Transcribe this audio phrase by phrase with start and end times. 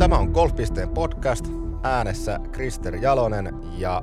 [0.00, 1.44] Tämä on Golfpisteen podcast.
[1.82, 4.02] Äänessä Krister Jalonen ja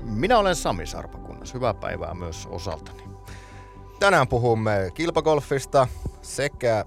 [0.00, 1.54] Minä olen Sami Sarpakunnas.
[1.54, 3.02] Hyvää päivää myös osaltani.
[4.00, 5.88] tänään puhumme kilpagolfista
[6.22, 6.84] sekä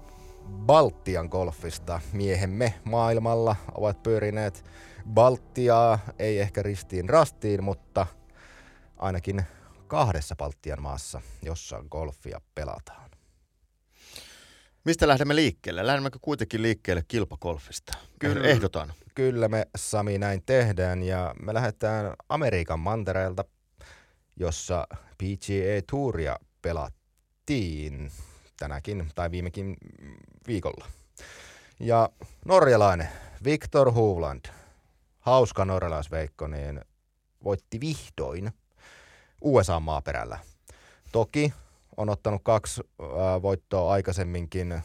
[0.66, 2.00] Baltian golfista.
[2.12, 4.64] Miehemme maailmalla ovat pyörineet
[5.14, 8.06] Baltiaa, ei ehkä ristiin rastiin, mutta
[8.96, 9.42] ainakin
[9.86, 13.10] kahdessa Baltian maassa, jossa golfia pelataan.
[14.86, 15.86] Mistä lähdemme liikkeelle?
[15.86, 17.98] Lähdemmekö kuitenkin liikkeelle kilpakolfista?
[18.18, 18.48] Kyllä.
[18.48, 18.92] Ehdotan.
[19.14, 23.44] Kyllä me Sami näin tehdään ja me lähdetään Amerikan mantereelta,
[24.36, 28.10] jossa PGA Touria pelattiin
[28.58, 29.76] tänäkin tai viimekin
[30.46, 30.86] viikolla.
[31.80, 32.08] Ja
[32.44, 33.08] norjalainen
[33.44, 34.44] Victor Hovland,
[35.18, 36.80] hauska norjalaisveikko, niin
[37.44, 38.52] voitti vihdoin
[39.40, 40.38] USA-maaperällä.
[41.12, 41.52] Toki
[41.96, 44.82] on ottanut kaksi äh, voittoa aikaisemminkin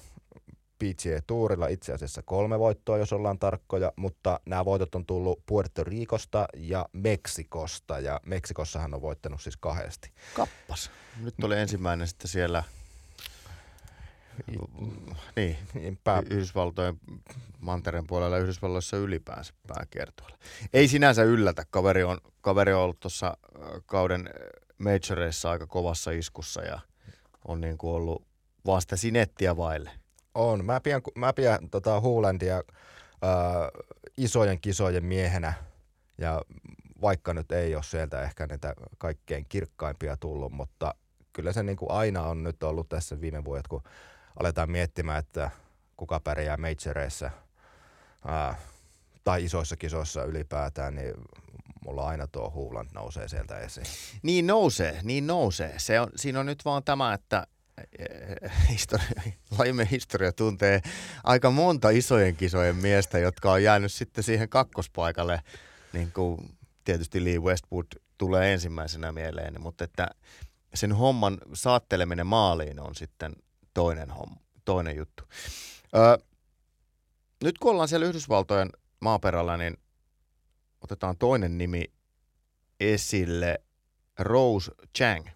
[0.79, 5.84] PGA Tourilla itse asiassa kolme voittoa, jos ollaan tarkkoja, mutta nämä voitot on tullut Puerto
[5.84, 10.12] Ricosta ja Meksikosta, ja Meksikossahan on voittanut siis kahdesti.
[10.35, 10.91] Kappas.
[11.20, 12.63] Nyt oli ensimmäinen sitten siellä
[15.35, 16.99] niin, Niinpä, Yhdysvaltojen
[17.59, 20.37] mantereen puolella ja Yhdysvalloissa ylipäänsä pääkiertueella.
[20.73, 21.65] Ei sinänsä yllätä.
[21.70, 23.37] Kaveri on, kaveri on ollut tuossa
[23.85, 24.29] kauden
[24.77, 26.79] majoreissa aika kovassa iskussa ja
[27.47, 28.27] on niin kuin ollut
[28.65, 29.91] vaan sinettiä vaille.
[30.35, 30.65] on.
[30.65, 32.63] Mä pidän, mä pidän tota Huulandia äh,
[34.17, 35.53] isojen kisojen miehenä,
[36.17, 36.41] ja
[37.01, 40.95] vaikka nyt ei ole sieltä ehkä niitä kaikkein kirkkaimpia tullut, mutta
[41.33, 43.83] kyllä se niin kuin aina on nyt ollut tässä viime vuodet, kun
[44.39, 45.51] aletaan miettimään, että
[45.98, 47.31] kuka pärjää majoreissa
[48.26, 48.55] ää,
[49.23, 51.13] tai isoissa kisoissa ylipäätään, niin
[51.85, 53.85] mulla aina tuo Huuland nousee sieltä esiin.
[54.24, 55.74] Niin nousee, niin nousee.
[55.77, 57.48] Se on, siinä on nyt vaan tämä, että
[57.99, 59.07] eh, historia,
[59.57, 60.82] lajimme historia tuntee
[61.23, 65.41] aika monta isojen kisojen miestä, jotka on jäänyt sitten siihen kakkospaikalle.
[65.94, 67.85] Niin kuin tietysti Lee Westwood
[68.18, 70.07] tulee ensimmäisenä mieleen, mutta että
[70.73, 73.34] sen homman saatteleminen maaliin on sitten
[73.73, 74.35] toinen, homma,
[74.66, 75.23] toinen juttu.
[75.95, 76.17] Öö,
[77.44, 78.69] nyt kun ollaan siellä Yhdysvaltojen
[79.00, 79.78] maaperällä, niin
[80.81, 81.83] otetaan toinen nimi
[82.79, 83.59] esille,
[84.19, 85.27] Rose Chang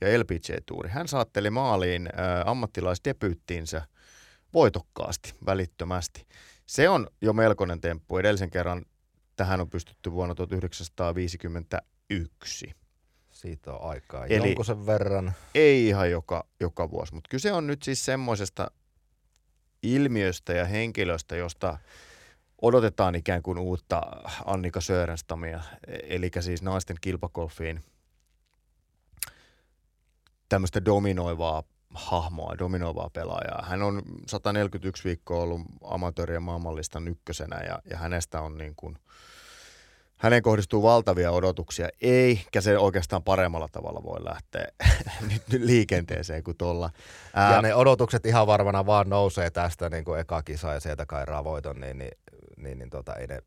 [0.00, 0.90] ja LPG-tuuri.
[0.90, 2.10] Hän saatteli maaliin ä,
[2.46, 3.82] ammattilaisdebyyttiinsä
[4.54, 6.26] voitokkaasti, välittömästi.
[6.66, 8.18] Se on jo melkoinen temppu.
[8.18, 8.84] Edellisen kerran
[9.36, 12.74] tähän on pystytty vuonna 1951.
[13.30, 14.26] Siitä on aikaa.
[14.26, 14.46] Eli- Eli...
[14.46, 15.32] Jonkun sen verran.
[15.54, 18.70] Ei ihan joka, joka vuosi, mutta kyse on nyt siis semmoisesta
[19.82, 21.78] ilmiöstä ja henkilöstä, josta
[22.62, 24.02] odotetaan ikään kuin uutta
[24.44, 25.62] Annika Sörenstamia,
[26.02, 27.80] eli siis naisten kilpakolfiin
[30.48, 31.62] tämmöistä dominoivaa
[31.94, 33.64] hahmoa, dominoivaa pelaajaa.
[33.68, 38.98] Hän on 141 viikkoa ollut amatöörien maailmanlistan ykkösenä ja, ja hänestä on niin kuin,
[40.16, 44.66] häneen kohdistuu valtavia odotuksia, eikä se oikeastaan paremmalla tavalla voi lähteä
[45.30, 46.90] nyt, liikenteeseen kuin tuolla.
[47.34, 51.44] Ja ne odotukset ihan varmana vaan nousee tästä niin kuin eka kisa ja sieltä kairaa
[51.44, 52.12] voiton, niin, niin,
[52.62, 53.38] niin, niin tota, ei ne,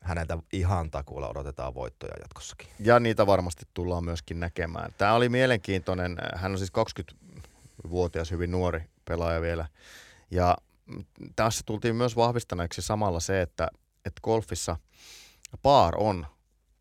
[0.00, 2.68] häneltä ihan takuulla odotetaan voittoja jatkossakin.
[2.78, 4.94] Ja niitä varmasti tullaan myöskin näkemään.
[4.98, 6.16] Tämä oli mielenkiintoinen.
[6.34, 6.72] Hän on siis
[7.84, 9.66] 20-vuotias, hyvin nuori pelaaja vielä.
[10.30, 10.56] Ja
[11.36, 13.68] tässä tultiin myös vahvistaneeksi samalla se, että,
[14.04, 14.76] että golfissa
[15.62, 16.26] paar on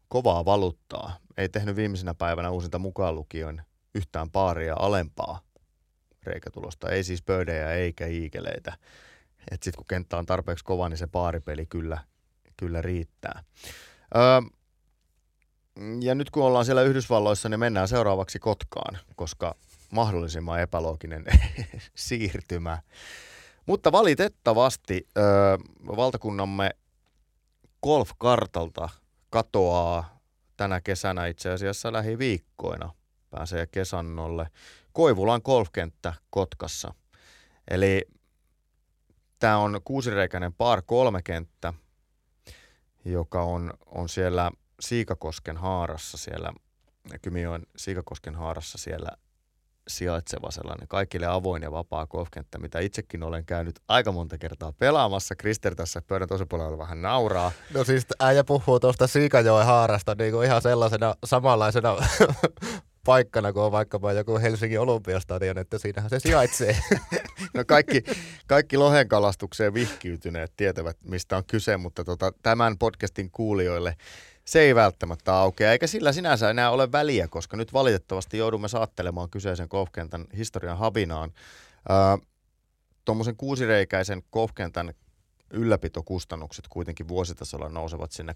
[0.08, 1.18] kovaa valuuttaa.
[1.38, 3.62] Ei tehnyt viimeisenä päivänä uusinta mukaan lukioin
[3.96, 5.40] yhtään paaria alempaa
[6.24, 6.90] reikätulosta.
[6.90, 8.06] Ei siis pöydejä eikä
[9.50, 9.66] iikeleitä.
[9.66, 11.98] Sitten kun kenttä on tarpeeksi kova, niin se paaripeli kyllä,
[12.58, 13.44] kyllä riittää.
[14.16, 14.42] Öö,
[16.02, 19.56] ja nyt kun ollaan siellä Yhdysvalloissa, niin mennään seuraavaksi Kotkaan, koska
[19.92, 21.26] mahdollisimman epälooginen
[21.96, 22.82] siirtymä.
[23.66, 25.22] Mutta valitettavasti ö,
[25.98, 26.70] valtakunnamme
[27.84, 28.90] golfkartalta
[29.30, 30.20] katoaa
[30.58, 32.94] tänä kesänä itse asiassa lähiviikkoina.
[33.30, 34.50] Pääsee kesannolle
[34.94, 36.94] Koivulan golfkenttä Kotkassa.
[37.72, 38.06] Eli
[39.40, 41.74] tämä on kuusireikäinen par kolme kenttä,
[43.06, 46.54] joka on, on siellä Siikakosken haarassa siellä,
[47.22, 49.10] Kymijoen Siikakosken haarassa siellä
[49.88, 55.36] sijaitseva sellainen kaikille avoin ja vapaa golfkenttä, mitä itsekin olen käynyt aika monta kertaa pelaamassa.
[55.36, 57.52] Krister tässä pöydän toisella puolella vähän nauraa.
[57.74, 61.96] No siis äijä puhuu tuosta Siikajoen haarasta niin kuin ihan sellaisena samanlaisena
[63.10, 66.78] paikkana kuin on vaikkapa joku Helsingin Olympiastadion, että siinähän se sijaitsee.
[67.54, 68.04] No kaikki,
[68.48, 73.96] kaikki lohenkalastukseen vihkiytyneet tietävät, mistä on kyse, mutta tota, tämän podcastin kuulijoille
[74.46, 79.30] se ei välttämättä aukea, eikä sillä sinänsä enää ole väliä, koska nyt valitettavasti joudumme saattelemaan
[79.30, 81.32] kyseisen golfkentän historian habinaan.
[83.06, 84.94] Tuommoisen kuusireikäisen golfkentän
[85.54, 88.36] ylläpitokustannukset kuitenkin vuositasolla nousevat sinne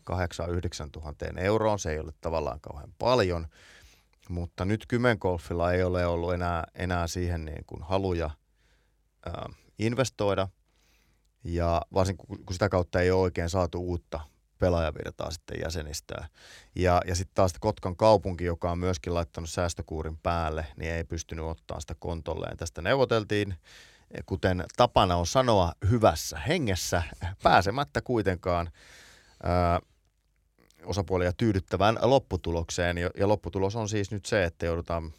[0.86, 1.80] 8-9 tuhanteen euroon.
[1.80, 3.48] Se ei ole tavallaan kauhean paljon,
[4.30, 8.30] mutta nyt Kymenkolfilla ei ole ollut enää, enää siihen niin kuin haluja
[9.26, 9.50] ää,
[9.80, 10.48] investoida.
[11.44, 14.20] Ja varsinkin kun sitä kautta ei ole oikein saatu uutta
[14.60, 16.28] pelaajavirtaa sitten jäsenistää.
[16.76, 21.46] Ja, ja sitten taas Kotkan kaupunki, joka on myöskin laittanut säästökuurin päälle, niin ei pystynyt
[21.46, 22.58] ottaa sitä kontolleen.
[22.58, 23.56] Tästä neuvoteltiin,
[24.26, 27.04] kuten tapana on sanoa, hyvässä hengessä,
[27.44, 28.72] pääsemättä kuitenkaan
[29.44, 29.80] ää,
[30.86, 32.98] osapuolia tyydyttävään lopputulokseen.
[32.98, 35.14] Ja, ja lopputulos on siis nyt se, että joudutaan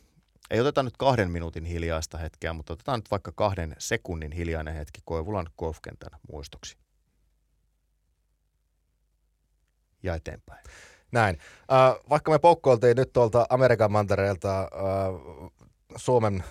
[0.50, 5.00] ei oteta nyt kahden minuutin hiljaista hetkeä, mutta otetaan nyt vaikka kahden sekunnin hiljainen hetki
[5.04, 6.76] Koivulan golfkentän muistoksi.
[10.04, 10.64] ja eteenpäin.
[11.12, 11.38] Näin.
[11.72, 14.68] Äh, vaikka me poukkoiltiin nyt tuolta Amerikan mantereelta äh,
[15.96, 16.44] Suomen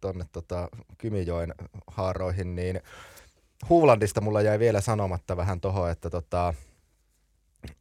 [0.00, 0.68] tuonne tota,
[0.98, 1.54] Kymijoen
[1.86, 2.80] haaroihin, niin
[3.68, 6.54] Huulandista mulla jäi vielä sanomatta vähän toho, että tota,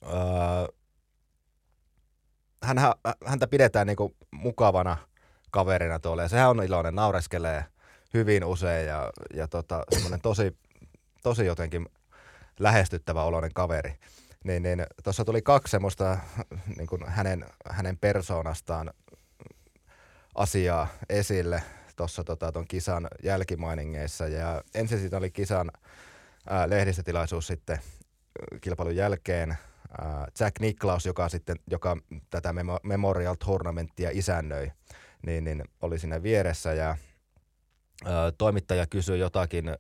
[0.04, 0.68] äh,
[2.64, 2.78] hän,
[3.26, 4.98] häntä pidetään niinku mukavana
[5.52, 7.66] kaverina tuolla ja sehän on iloinen, naureskelee
[8.14, 10.58] hyvin usein ja, ja tota, semmoinen tosi,
[11.24, 11.90] tosi jotenkin
[12.60, 14.00] lähestyttävä oloinen kaveri
[14.44, 16.18] niin, niin tuossa tuli kaksi semmoista
[16.78, 18.94] niin kuin hänen, hänen persoonastaan
[20.36, 21.64] asiaa esille
[21.96, 24.28] tuossa tota, ton kisan jälkimainingeissa.
[24.28, 25.72] Ja ensin siitä oli kisan
[26.50, 27.80] ää, lehdistötilaisuus sitten
[28.62, 29.58] kilpailun jälkeen.
[30.02, 31.98] Ää, Jack Nicklaus, joka, sitten, joka
[32.30, 32.54] tätä
[32.84, 34.72] Memorial Tournamenttia isännöi,
[35.26, 36.98] niin, niin oli siinä vieressä ja
[38.06, 39.78] ää, toimittaja kysyi jotakin,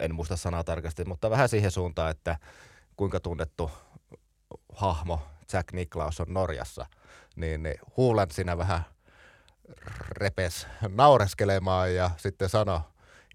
[0.00, 2.36] en muista sanaa tarkasti, mutta vähän siihen suuntaan, että
[2.96, 3.70] kuinka tunnettu
[4.72, 5.20] hahmo
[5.52, 6.86] Jack Nicklaus on Norjassa,
[7.36, 8.82] niin, niin Huulan siinä vähän
[10.10, 12.82] repes naureskelemaan ja sitten sano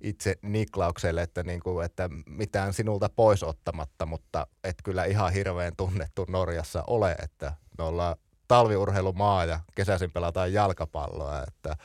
[0.04, 5.76] itse Niklaukselle, että, niin kuin, että mitään sinulta pois ottamatta, mutta et kyllä ihan hirveän
[5.78, 8.16] tunnettu Norjassa ole, että me ollaan
[8.48, 11.76] talviurheilumaa ja kesäisin pelataan jalkapalloa, että,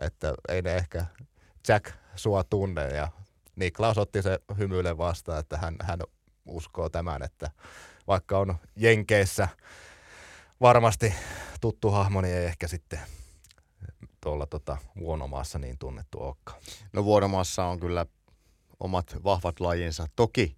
[0.00, 1.06] että ei ne ehkä
[1.68, 2.88] Jack sua tunne.
[2.88, 3.08] Ja
[3.56, 5.98] Niklaus otti se hymyille vastaan, että hän, hän
[6.46, 7.50] uskoo tämän, että
[8.06, 9.48] vaikka on Jenkeissä
[10.60, 11.14] varmasti
[11.60, 13.00] tuttu hahmo, niin ei ehkä sitten
[14.26, 16.60] tuolla tota, Vuonomaassa niin tunnettu olekaan.
[16.92, 18.06] No Vuonomaassa on kyllä
[18.80, 20.06] omat vahvat lajinsa.
[20.16, 20.56] Toki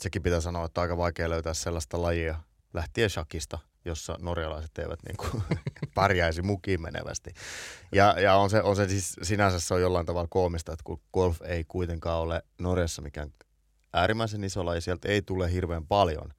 [0.00, 2.40] sekin pitää sanoa, että aika vaikea löytää sellaista lajia
[2.74, 5.42] lähtien shakista, jossa norjalaiset eivät niin kuin
[5.94, 7.34] pärjäisi mukiin menevästi.
[7.92, 11.00] Ja, ja on, se, on se siis sinänsä se on jollain tavalla koomista, että kun
[11.14, 13.32] golf ei kuitenkaan ole Norjassa mikään
[13.92, 16.32] äärimmäisen iso laji, sieltä ei tule hirveän paljon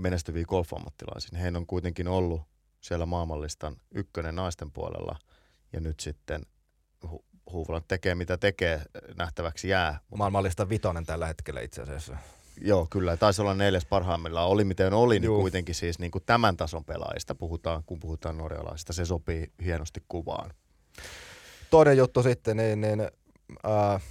[0.00, 1.38] menestyviä golfammattilaisia.
[1.38, 2.42] Heidän on kuitenkin ollut
[2.80, 5.18] siellä maailmanlistan ykkönen naisten puolella
[5.74, 6.42] ja nyt sitten
[7.06, 8.82] hu- Huuvola tekee mitä tekee,
[9.16, 9.98] nähtäväksi jää.
[10.16, 12.16] Maailmanlistan vitonen tällä hetkellä itse asiassa.
[12.60, 13.16] Joo, kyllä.
[13.16, 14.48] Taisi olla neljäs parhaimmillaan.
[14.48, 15.40] Oli miten oli, niin Juu.
[15.40, 18.92] kuitenkin siis niin kuin tämän tason pelaajista puhutaan, kun puhutaan norjalaisista.
[18.92, 20.50] Se sopii hienosti kuvaan.
[21.70, 23.00] Toinen juttu sitten, niin, niin
[23.66, 24.02] äh,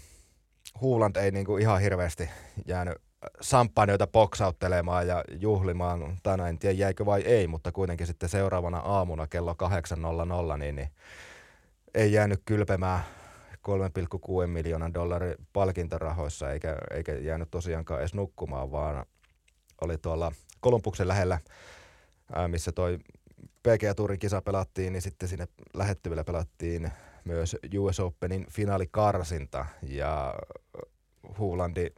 [0.82, 2.30] Huuland ei niinku ihan hirveästi
[2.66, 2.98] jäänyt
[3.42, 6.18] samppanjoita boksauttelemaan ja juhlimaan.
[6.24, 9.56] Tänään en tiedä jäikö vai ei, mutta kuitenkin sitten seuraavana aamuna kello
[10.52, 10.90] 8.00 niin, niin
[11.94, 13.04] ei jäänyt kylpemään
[14.44, 19.06] 3,6 miljoonan dollarin palkintorahoissa eikä, eikä jäänyt tosiaankaan edes nukkumaan, vaan
[19.82, 21.40] oli tuolla Kolumbuksen lähellä,
[22.48, 23.00] missä toi
[23.64, 26.92] PGA Tourin kisa pelattiin, niin sitten sinne lähettyvillä pelattiin
[27.26, 30.34] myös US Openin finaalikarsinta ja
[31.38, 31.90] Huulandi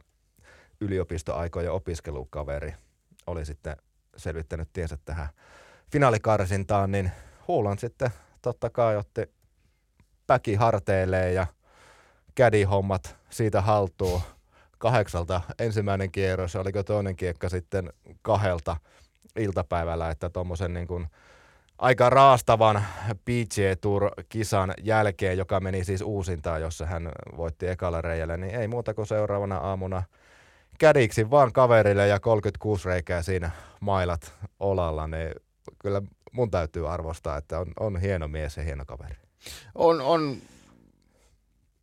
[0.80, 2.74] yliopistoaikojen opiskelukaveri
[3.26, 3.76] oli sitten
[4.16, 5.28] selvittänyt tiensä tähän
[5.92, 7.12] finaalikarsintaan, niin
[7.48, 8.10] Huuland sitten
[8.42, 9.35] totta kai otti
[10.26, 11.46] päki harteilleen ja
[12.34, 14.20] kädi-hommat siitä haltuun
[14.78, 17.92] kahdeksalta ensimmäinen kierros, oliko toinen kiekka sitten
[18.22, 18.76] kahdelta
[19.36, 21.06] iltapäivällä, että tuommoisen niin kuin
[21.78, 28.54] aika raastavan PGA Tour-kisan jälkeen, joka meni siis uusintaan, jossa hän voitti ekalla reijällä, niin
[28.54, 30.02] ei muuta kuin seuraavana aamuna
[30.78, 35.30] kädiksi vaan kaverille ja 36 reikää siinä mailat olalla, niin
[35.78, 36.02] kyllä
[36.32, 39.25] mun täytyy arvostaa, että on, on hieno mies ja hieno kaveri.
[39.74, 40.36] On, on,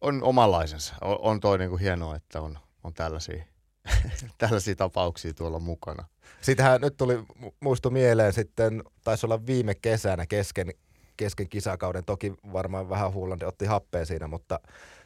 [0.01, 0.95] on omanlaisensa.
[1.01, 3.43] On, on toi niinku hienoa, että on, on tällaisia,
[4.37, 6.05] tällaisia tapauksia tuolla mukana.
[6.41, 7.23] Sitähän nyt tuli
[7.59, 10.73] muistu mieleen sitten, taisi olla viime kesänä kesken,
[11.17, 12.05] kesken kisakauden.
[12.05, 14.59] Toki varmaan vähän Huulandi otti happea siinä, mutta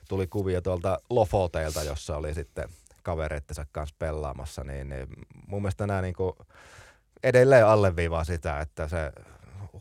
[0.09, 2.69] tuli kuvia tuolta Lofoteilta, jossa oli sitten
[3.03, 4.63] kavereittensa kanssa pelaamassa.
[4.63, 5.07] Niin, niin
[5.47, 6.33] mun mielestä nämä niin kuin
[7.23, 9.11] edelleen alleviivaa sitä, että se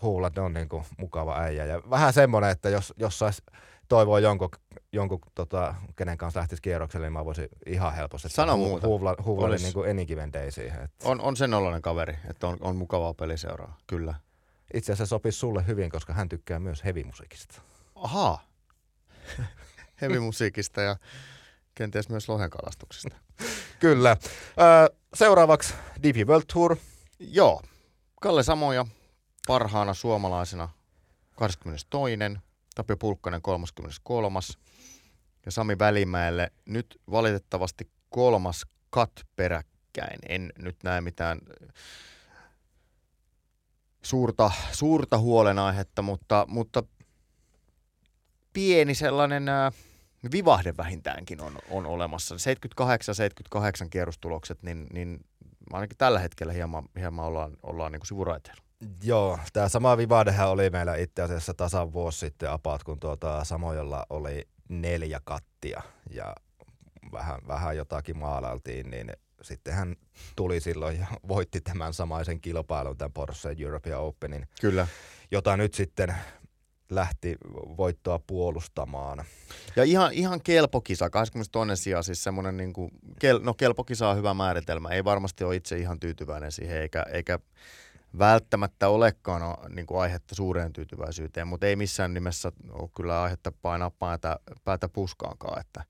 [0.03, 1.65] Huuland on niin kuin mukava äijä.
[1.65, 3.43] Ja vähän semmoinen, että jos, jos saisi
[3.89, 4.49] toivoo jonkun,
[4.93, 8.87] jonkun tota, kenen kanssa lähtisi kierrokselle, niin mä voisin ihan helposti Sano muuta.
[8.87, 10.83] huuvla, huuvla Olis- niin kuin Enikiven Day siihen.
[10.85, 14.15] Että On, on sen oloinen kaveri, että on, on mukavaa peliseuraa, kyllä.
[14.75, 17.61] itse asiassa sopisi sulle hyvin, koska hän tykkää myös hevimusiikista.
[17.95, 18.43] Ahaa.
[20.03, 20.97] Hevimusiikista ja
[21.75, 23.17] kenties myös lohenkalastuksesta.
[23.81, 24.17] Kyllä.
[24.91, 26.77] Ö, seuraavaksi DP World Tour.
[27.19, 27.63] Joo.
[28.21, 28.87] Kalle Samoja
[29.47, 30.69] parhaana suomalaisena
[31.37, 32.17] 22.
[32.75, 34.39] Tapio Pulkkanen 33.
[35.47, 40.19] Ja Sami Välimäelle nyt valitettavasti kolmas kat peräkkäin.
[40.29, 41.39] En nyt näe mitään
[44.03, 46.83] suurta, suurta huolenaihetta, mutta, mutta
[48.53, 49.73] pieni sellainen ää,
[50.33, 52.35] vivahde vähintäänkin on, on olemassa.
[52.35, 52.39] 78-78
[53.91, 55.25] kierrostulokset, niin, niin
[55.73, 58.66] ainakin tällä hetkellä hieman, hieman ollaan, ollaan niin kuin sivuraiteilla.
[59.03, 64.07] Joo, tämä sama Vivadehän oli meillä itse asiassa tasan vuosi sitten apat, kun tuota Samojolla
[64.11, 66.35] oli neljä kattia ja
[67.13, 69.97] vähän, vähän jotakin maalailtiin, niin sitten hän
[70.37, 74.87] tuli silloin ja voitti tämän samaisen kilpailun, tämän Porsche European Openin, Kyllä.
[75.31, 76.15] jota nyt sitten
[76.91, 77.37] lähti
[77.77, 79.25] voittoa puolustamaan.
[79.77, 81.83] Ja ihan, ihan kelpokisa, 22.
[81.83, 82.91] sija, siis semmoinen, niin kuin,
[83.21, 84.89] kel, no kelpokisa on hyvä määritelmä.
[84.89, 87.39] Ei varmasti ole itse ihan tyytyväinen siihen, eikä, eikä
[88.19, 89.43] välttämättä olekaan
[89.75, 94.89] niin kuin aihetta suureen tyytyväisyyteen, mutta ei missään nimessä ole kyllä aihetta painaa päätä, päätä
[94.89, 95.61] puskaankaan.
[95.61, 95.85] Että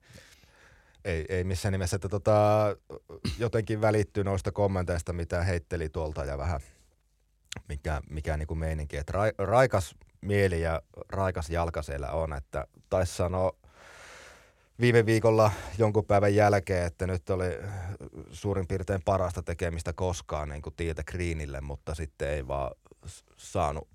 [1.04, 2.66] Ei, ei missään nimessä, että tota,
[3.38, 6.60] jotenkin välittyy noista kommenteista, mitä heitteli tuolta ja vähän
[7.68, 8.96] mikä, mikä niinku meininki.
[8.96, 13.52] Että ra, raikas mieli ja raikas jalka siellä on, että taisi sanoa
[14.80, 17.58] viime viikolla jonkun päivän jälkeen, että nyt oli
[18.32, 22.70] suurin piirtein parasta tekemistä koskaan niin kuin Tiiltä Greenille, mutta sitten ei vaan
[23.36, 23.88] saanut,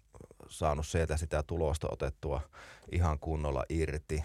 [0.50, 2.42] saanut sieltä sitä tulosta otettua
[2.92, 4.24] ihan kunnolla irti.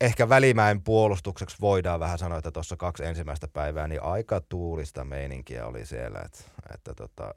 [0.00, 5.66] Ehkä Välimäen puolustukseksi voidaan vähän sanoa, että tuossa kaksi ensimmäistä päivää, niin aika tuulista meininkiä
[5.66, 6.40] oli siellä, että,
[6.74, 7.34] että tota,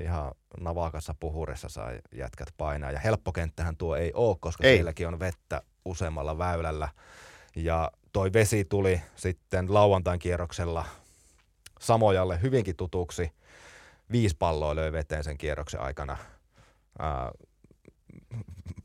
[0.00, 2.90] ihan navakassa puhurissa sai jätkät painaa.
[2.90, 4.76] Ja helppokenttähän tuo ei ole, koska ei.
[4.76, 6.88] sielläkin on vettä useammalla väylällä.
[7.56, 10.84] Ja toi vesi tuli sitten lauantain kierroksella
[11.80, 13.32] Samojalle hyvinkin tutuksi.
[14.12, 16.16] Viisi palloa löi veteen sen kierroksen aikana
[16.98, 17.30] ää,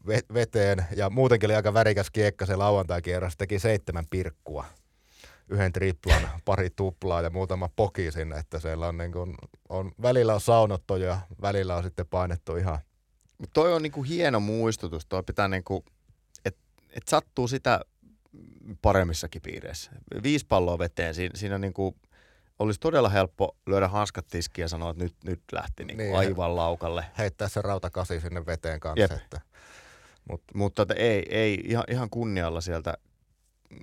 [0.07, 0.85] ve- veteen.
[0.95, 3.37] Ja muutenkin oli aika värikäs kiekka se lauantain kierros.
[3.37, 4.65] Teki seitsemän pirkkua.
[5.49, 9.35] Yhden triplan, pari tuplaa ja muutama poki sinne, että siellä on, niin kuin,
[9.69, 12.79] on välillä on saunottu ja välillä on sitten painettu ihan
[13.37, 15.05] Mut toi on niinku hieno muistutus.
[15.05, 15.85] Toi pitää niinku,
[16.45, 17.81] että et sattuu sitä
[18.81, 19.91] paremmissakin piireissä.
[20.23, 21.95] Viisi palloa veteen, siinä, siinä niinku,
[22.59, 26.15] olisi todella helppo lyödä hanskat tiskiin ja sanoa, että nyt, nyt lähti niinku Niin.
[26.15, 27.05] aivan laukalle.
[27.17, 29.01] heittää se rautakasi sinne veteen kanssa.
[29.01, 29.11] Jep.
[29.11, 29.41] Että,
[30.53, 32.93] Mutta että ei, ei ihan, ihan kunnialla sieltä
[33.69, 33.77] mm,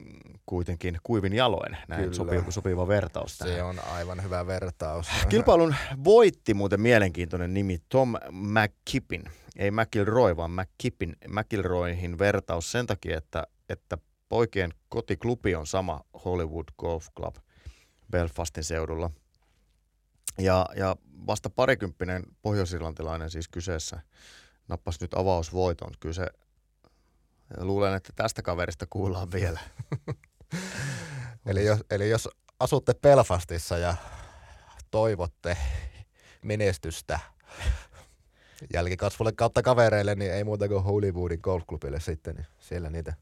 [0.46, 1.76] kuitenkin kuivin jaloin.
[1.88, 2.14] Näin Kyllä.
[2.14, 3.54] sopiva, sopiva vertaus tähän.
[3.54, 5.08] se on aivan hyvä vertaus.
[5.28, 9.22] Kilpailun voitti muuten mielenkiintoinen nimi Tom McKippin.
[9.56, 11.16] Ei McIlroy, vaan McKippin.
[11.28, 13.98] McIlroyhin vertaus sen takia, että, että
[14.32, 17.36] poikien kotiklubi on sama Hollywood Golf Club
[18.10, 19.10] Belfastin seudulla.
[20.38, 20.96] Ja, ja
[21.26, 24.00] vasta parikymppinen pohjoisirlantilainen siis kyseessä
[24.68, 25.92] nappasi nyt avausvoiton.
[26.00, 26.26] Kyllä se,
[27.56, 29.60] luulen, että tästä kaverista kuullaan vielä.
[31.46, 32.28] Eli jos, eli jos
[32.60, 33.94] asutte Belfastissa ja
[34.90, 35.56] toivotte
[36.44, 37.20] menestystä
[38.72, 43.14] jälkikasvulle kautta kavereille, niin ei muuta kuin Hollywoodin golfklubille sitten, niin siellä niitä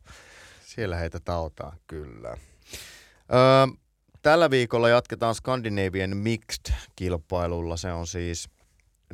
[0.70, 1.76] Siellä heitä tautaa.
[1.86, 2.28] kyllä.
[2.28, 3.76] Öö,
[4.22, 7.76] tällä viikolla jatketaan Scandinavian Mixed-kilpailulla.
[7.76, 8.50] Se on siis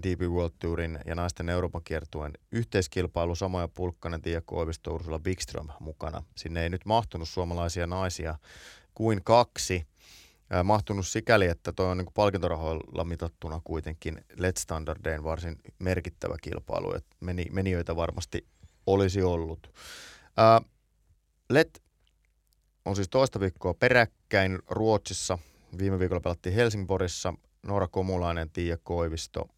[0.02, 3.34] DP World Tourin ja naisten Euroopan kiertueen yhteiskilpailu.
[3.34, 6.22] Samoja Pulkkanen, Tiia Koivisto, Ursula Wikström mukana.
[6.36, 8.38] Sinne ei nyt mahtunut suomalaisia naisia
[8.94, 9.86] kuin kaksi.
[10.54, 16.94] Öö, mahtunut sikäli, että toi on niin palkintorahoilla mitattuna kuitenkin Let's Standardeen varsin merkittävä kilpailu.
[16.94, 18.46] Et meni, menijöitä varmasti
[18.86, 19.70] olisi ollut.
[20.38, 20.75] Öö,
[21.50, 21.82] Let
[22.84, 25.38] on siis toista viikkoa peräkkäin Ruotsissa.
[25.78, 27.34] Viime viikolla pelattiin Helsingborissa.
[27.62, 29.48] Noora Komulainen, Tiia Koivisto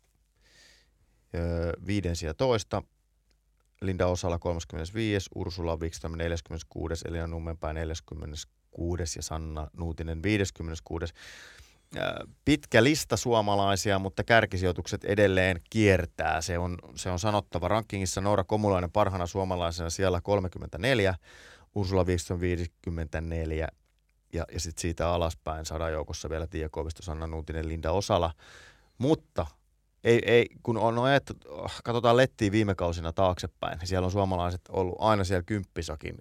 [1.35, 2.83] öö, viiden sija toista.
[3.81, 11.15] Linda Osala 35, Ursula Wikström 46, Elina Nummenpää 46 ja Sanna Nuutinen 56.
[11.97, 12.03] Öö,
[12.45, 16.41] Pitkä lista suomalaisia, mutta kärkisijoitukset edelleen kiertää.
[16.41, 17.69] Se on, se on sanottava.
[17.69, 21.15] Rankingissa Noora Komulainen parhaana suomalaisena siellä 34,
[21.75, 23.69] Ursula Wikström 54
[24.33, 28.35] ja, ja sitten siitä alaspäin sadan joukossa vielä Tiia Koivisto, Sanna Nuutinen, Linda Osala.
[28.99, 29.47] Mutta
[30.05, 31.35] ei, ei, kun on ajettu,
[31.85, 36.19] katsotaan lettiä viime kausina taaksepäin, niin siellä on suomalaiset ollut aina siellä kymppisakin.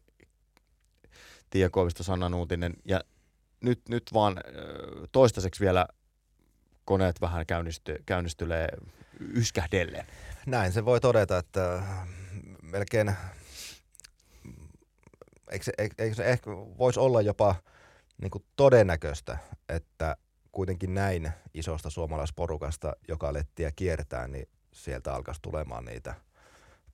[1.50, 3.02] Tiia Koivisto, Sanna Nuutinen ja
[3.62, 4.38] nyt, nyt vaan
[5.12, 5.88] toistaiseksi vielä
[6.86, 8.68] koneet vähän käynnisty, käynnistylee
[9.20, 10.06] yskähdelleen.
[10.46, 11.84] Näin se voi todeta, että
[12.62, 13.16] melkein
[15.52, 17.56] eikö se, eikö se ehkä voisi olla jopa
[18.22, 19.38] niin kuin todennäköistä,
[19.70, 20.18] että
[20.52, 26.16] kuitenkin näin isosta suomalaisporukasta, joka lettiä kiertää, niin sieltä alkaisi tulemaan niitä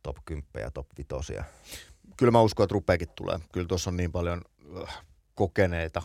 [0.03, 1.33] top 10 ja top 5.
[2.17, 3.39] Kyllä mä uskon, että rupeakin tulee.
[3.51, 4.41] Kyllä tuossa on niin paljon
[4.83, 5.01] äh,
[5.35, 6.01] kokeneita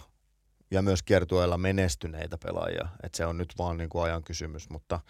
[0.70, 5.00] ja myös kiertueella menestyneitä pelaajia, että se on nyt vaan niin kuin ajan kysymys, mutta,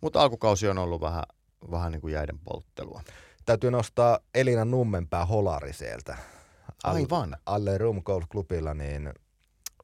[0.00, 1.24] mutta alkukausi on ollut vähän,
[1.70, 3.02] vähän niin kuin jäiden polttelua.
[3.44, 6.16] Täytyy nostaa Elina Nummenpää Holari sieltä.
[6.84, 7.36] Aivan.
[7.46, 9.12] Alle Room Golf Clubilla, niin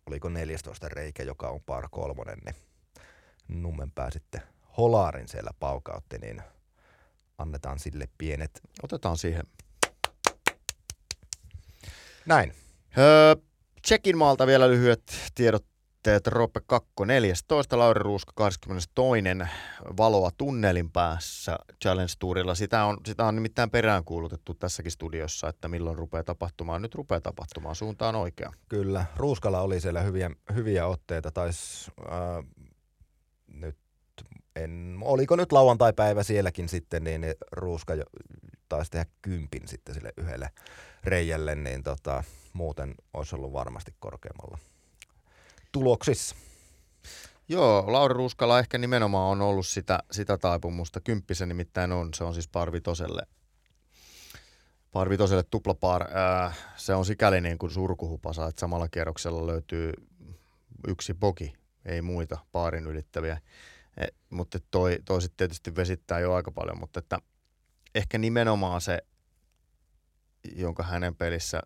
[0.06, 2.54] oliko 14 reikä, joka on par kolmonen, niin
[3.48, 4.42] Nummenpää sitten
[4.76, 6.42] Holarin siellä paukautti, niin
[7.38, 8.60] annetaan sille pienet.
[8.82, 9.44] Otetaan siihen.
[12.26, 12.54] Näin.
[12.98, 13.36] Öö,
[13.82, 15.02] Tsekin maalta vielä lyhyet
[16.04, 16.26] tiedotteet.
[16.26, 19.22] Rope 2, 14, Lauri Ruuska 22.
[19.96, 22.54] Valoa tunnelin päässä Challenge Tourilla.
[22.54, 26.82] Sitä on, sitä on nimittäin peräänkuulutettu tässäkin studiossa, että milloin rupeaa tapahtumaan.
[26.82, 28.52] Nyt rupeaa tapahtumaan, suuntaan oikea.
[28.68, 31.30] Kyllä, Ruuskalla oli siellä hyviä, hyviä otteita.
[31.30, 32.44] Tais, äh,
[33.46, 33.76] nyt
[34.56, 38.04] en, oliko nyt lauantai-päivä sielläkin sitten, niin Ruuska jo,
[38.68, 40.50] taisi tehdä kympin sitten sille yhdelle
[41.04, 44.58] reijälle, niin tota, muuten olisi ollut varmasti korkeammalla
[45.74, 46.36] tuloksissa.
[47.48, 51.00] Joo, Lauri Ruskala ehkä nimenomaan on ollut sitä, sitä taipumusta.
[51.00, 53.22] Kymppisen nimittäin on, se on siis parvitoselle
[54.92, 56.02] parvitoselle tuplapar.
[56.02, 59.92] Äh, se on sikäli niin kuin surkuhupasa, että samalla kierroksella löytyy
[60.88, 61.52] yksi boki,
[61.84, 63.40] ei muita paarin ylittäviä.
[63.96, 67.18] E, mutta toi, toi sitten tietysti vesittää jo aika paljon, mutta että
[67.94, 68.98] ehkä nimenomaan se,
[70.56, 71.60] jonka hänen pelissä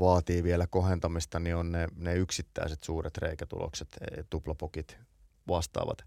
[0.00, 4.98] vaatii vielä kohentamista, niin on ne, ne yksittäiset suuret reikätulokset, e, tuplapokit
[5.48, 6.04] vastaavat.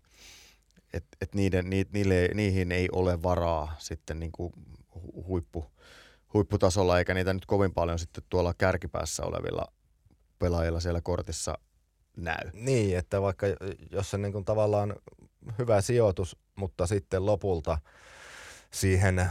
[0.93, 4.53] Et, et niiden, ni, niille, niihin ei ole varaa sitten niin kuin
[5.27, 5.65] huippu,
[6.34, 9.65] huipputasolla, eikä niitä nyt kovin paljon sitten tuolla kärkipäässä olevilla
[10.39, 11.58] pelaajilla siellä kortissa
[12.17, 12.51] näy.
[12.53, 13.47] Niin, että vaikka
[13.91, 14.95] jos se niin kuin tavallaan
[15.60, 17.77] hyvä sijoitus, mutta sitten lopulta
[18.71, 19.29] siihen,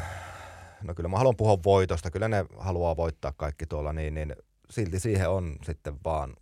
[0.83, 4.37] no kyllä mä haluan puhua voitosta, kyllä ne haluaa voittaa kaikki tuolla, niin, niin
[4.73, 6.37] silti siihen on sitten vaan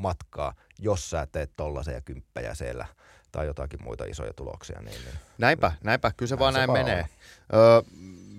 [0.00, 2.86] matkaa, jos sä teet tollaisia kymppejä siellä
[3.32, 4.80] tai jotakin muita isoja tuloksia.
[4.80, 5.14] Niin, niin.
[5.38, 7.06] Näinpä, näinpä, kyllä se näin vaan se näin vaan menee.
[7.54, 7.82] Öö,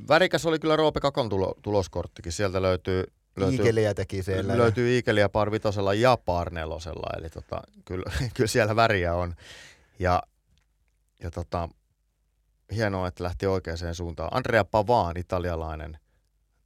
[0.07, 3.03] värikäs oli kyllä Roope Kakon tulo, tuloskorttikin, sieltä löytyy
[3.37, 4.57] löytyy, Iikeliä teki siellä.
[4.57, 9.35] Löytyy Iikeliä par vitosella ja par nelosella, eli tota, kyllä, kyllä siellä väriä on.
[9.99, 10.23] Ja,
[11.23, 11.69] ja tota,
[12.71, 14.29] hienoa, että lähti oikeaan suuntaan.
[14.31, 15.97] Andrea Pavan, italialainen,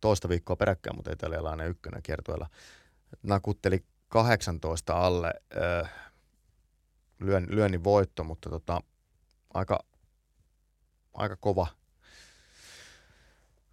[0.01, 2.49] toista viikkoa peräkkäin, mutta italialainen ykkönen kiertueella,
[3.23, 5.83] nakutteli 18 alle öö,
[7.19, 8.81] lyön, lyönnin voitto, mutta tota,
[9.53, 9.79] aika,
[11.13, 11.67] aika kova,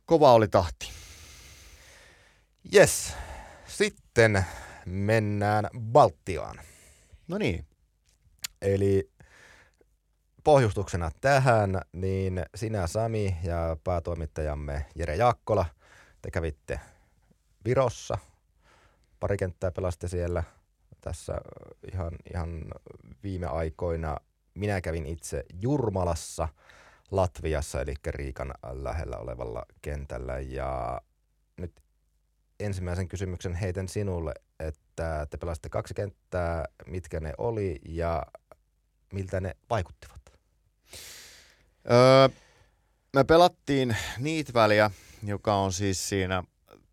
[0.06, 0.90] kova oli tahti.
[2.74, 3.14] Yes.
[3.66, 4.46] Sitten
[4.86, 6.60] mennään Baltiaan.
[7.28, 7.66] No niin.
[8.62, 9.10] Eli
[10.44, 15.66] pohjustuksena tähän, niin sinä Sami ja päätoimittajamme Jere Jaakkola,
[16.26, 16.80] te kävitte
[17.64, 18.18] Virossa.
[19.20, 20.42] Pari kenttää pelaste siellä
[21.00, 21.34] tässä
[21.92, 22.64] ihan, ihan
[23.22, 24.16] viime aikoina.
[24.54, 26.48] Minä kävin itse Jurmalassa,
[27.10, 30.38] Latviassa, eli Riikan lähellä olevalla kentällä.
[30.38, 31.00] Ja
[31.56, 31.72] nyt
[32.60, 38.22] ensimmäisen kysymyksen heitän sinulle, että te pelasitte kaksi kenttää, mitkä ne oli ja
[39.12, 40.20] miltä ne vaikuttivat?
[41.90, 42.28] Öö,
[43.12, 44.90] me pelattiin Niitväliä,
[45.26, 46.44] joka on siis siinä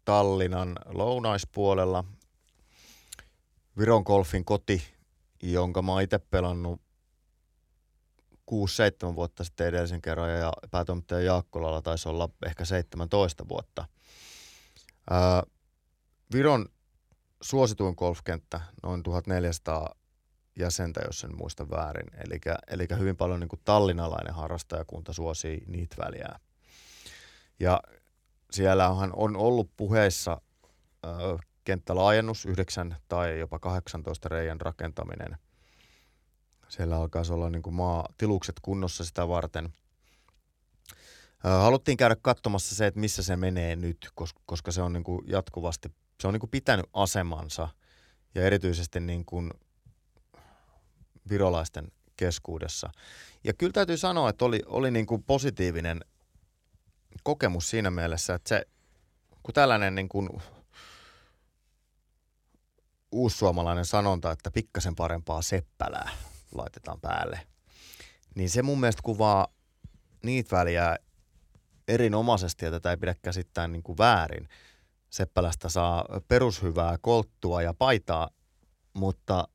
[0.05, 2.03] Tallinnan lounaispuolella.
[3.77, 4.83] Viron golfin koti,
[5.43, 6.81] jonka mä oon itse pelannut
[8.51, 13.85] 6-7 vuotta sitten edellisen kerran ja päätoimittaja Jaakkolalla taisi olla ehkä 17 vuotta.
[15.11, 15.51] Öö,
[16.33, 16.65] Viron
[17.41, 19.95] suosituin golfkenttä, noin 1400
[20.59, 22.07] jäsentä, jos en muista väärin.
[22.67, 26.39] Eli hyvin paljon niin kuin tallinalainen harrastajakunta suosii niitä väliä.
[27.59, 27.81] Ja
[28.53, 30.41] siellä on ollut puheissa
[31.05, 31.09] ö,
[31.63, 35.37] kenttälaajennus, 9 tai jopa 18 reijän rakentaminen.
[36.67, 39.73] Siellä alkaisi olla niin kuin maa, tilukset kunnossa sitä varten.
[41.45, 44.09] Ö, haluttiin käydä katsomassa se, että missä se menee nyt,
[44.45, 45.91] koska se on niin kuin jatkuvasti
[46.23, 47.69] se on niin kuin pitänyt asemansa
[48.35, 49.51] ja erityisesti niin kuin
[51.29, 52.89] virolaisten keskuudessa.
[53.43, 55.99] Ja kyllä täytyy sanoa, että oli, oli niin kuin positiivinen
[57.23, 58.67] kokemus siinä mielessä, että se,
[59.43, 60.29] kun tällainen niin kuin
[63.11, 66.09] uussuomalainen sanonta, että pikkasen parempaa seppälää
[66.55, 67.47] laitetaan päälle,
[68.35, 69.47] niin se mun mielestä kuvaa
[70.23, 70.97] niitä väliä
[71.87, 74.49] erinomaisesti, ja tätä ei pidä käsittää niin kuin väärin.
[75.09, 78.29] Seppälästä saa perushyvää kolttua ja paitaa,
[78.93, 79.47] mutta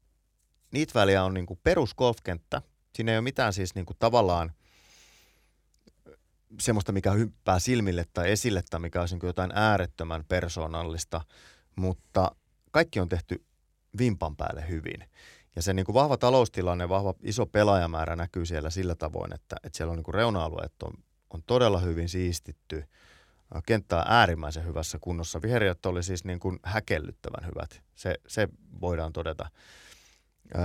[0.72, 2.62] niitä väliä on niin kuin perusgolfkenttä.
[2.94, 4.52] Siinä ei ole mitään siis niin kuin tavallaan
[6.60, 11.20] semmoista, mikä hyppää silmille tai esille tai mikä olisi niin jotain äärettömän persoonallista,
[11.76, 12.30] mutta
[12.70, 13.44] kaikki on tehty
[13.98, 15.04] vimpan päälle hyvin.
[15.56, 19.76] Ja se niin kuin vahva taloustilanne, vahva iso pelaajamäärä näkyy siellä sillä tavoin, että, että
[19.76, 20.92] siellä on niin kuin reuna-alueet on,
[21.30, 22.84] on todella hyvin siistitty.
[23.66, 25.42] Kenttä on äärimmäisen hyvässä kunnossa.
[25.42, 27.82] Viheriöt oli siis niin kuin häkellyttävän hyvät.
[27.94, 28.48] Se, se
[28.80, 29.50] voidaan todeta.
[30.54, 30.58] Ö,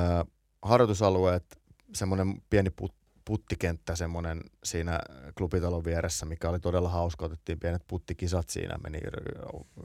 [0.61, 1.61] harjoitusalueet,
[1.93, 4.99] semmoinen pieni put, puttikenttä semmoinen siinä
[5.37, 7.25] klubitalon vieressä, mikä oli todella hauska.
[7.25, 8.99] Otettiin pienet puttikisat siinä, meni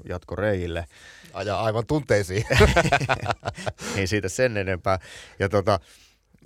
[0.09, 0.87] jatkoreille.
[1.33, 2.45] Aja aivan tunteisiin.
[3.97, 4.99] Ei siitä sen enempää.
[5.39, 5.81] Ja tota,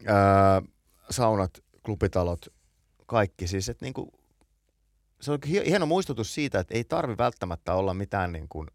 [0.07, 0.63] ää,
[1.11, 1.51] saunat,
[1.83, 2.47] klubitalot,
[3.07, 4.13] kaikki siis, että niinku,
[5.21, 8.69] se on hieno muistutus siitä, että ei tarvi välttämättä olla mitään niin kuin,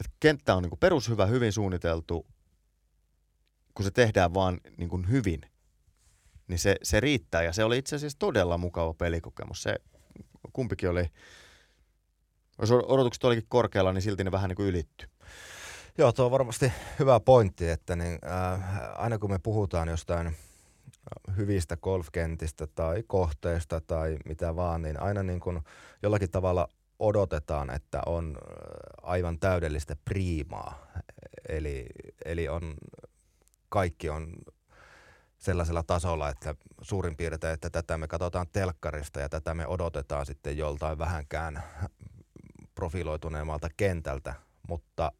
[0.00, 2.26] että kenttä on niin kuin perushyvä, hyvin suunniteltu,
[3.74, 5.40] kun se tehdään vaan niin kuin hyvin–
[6.52, 7.42] niin se, se riittää.
[7.42, 9.62] Ja se oli itse asiassa todella mukava pelikokemus.
[9.62, 9.76] Se
[10.52, 11.06] kumpikin oli,
[12.60, 15.08] jos odotukset olikin korkealla, niin silti ne vähän niin kuin ylitty.
[15.98, 18.60] Joo, tuo on varmasti hyvä pointti, että niin, äh,
[18.94, 20.36] aina kun me puhutaan jostain
[21.36, 25.60] hyvistä golfkentistä tai kohteista tai mitä vaan, niin aina niin kuin
[26.02, 28.42] jollakin tavalla odotetaan, että on äh,
[29.02, 30.86] aivan täydellistä priimaa.
[31.48, 31.86] Eli,
[32.24, 32.74] eli on,
[33.68, 34.32] kaikki on
[35.42, 40.56] sellaisella tasolla, että suurin piirtein, että tätä me katsotaan telkkarista ja tätä me odotetaan sitten
[40.56, 41.62] joltain vähänkään
[42.74, 44.34] profiloituneemmalta kentältä,
[44.68, 45.12] mutta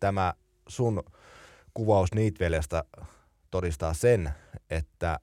[0.00, 0.34] tämä
[0.68, 1.02] sun
[1.74, 2.84] kuvaus Niitveljestä
[3.50, 4.30] todistaa sen,
[4.70, 5.20] että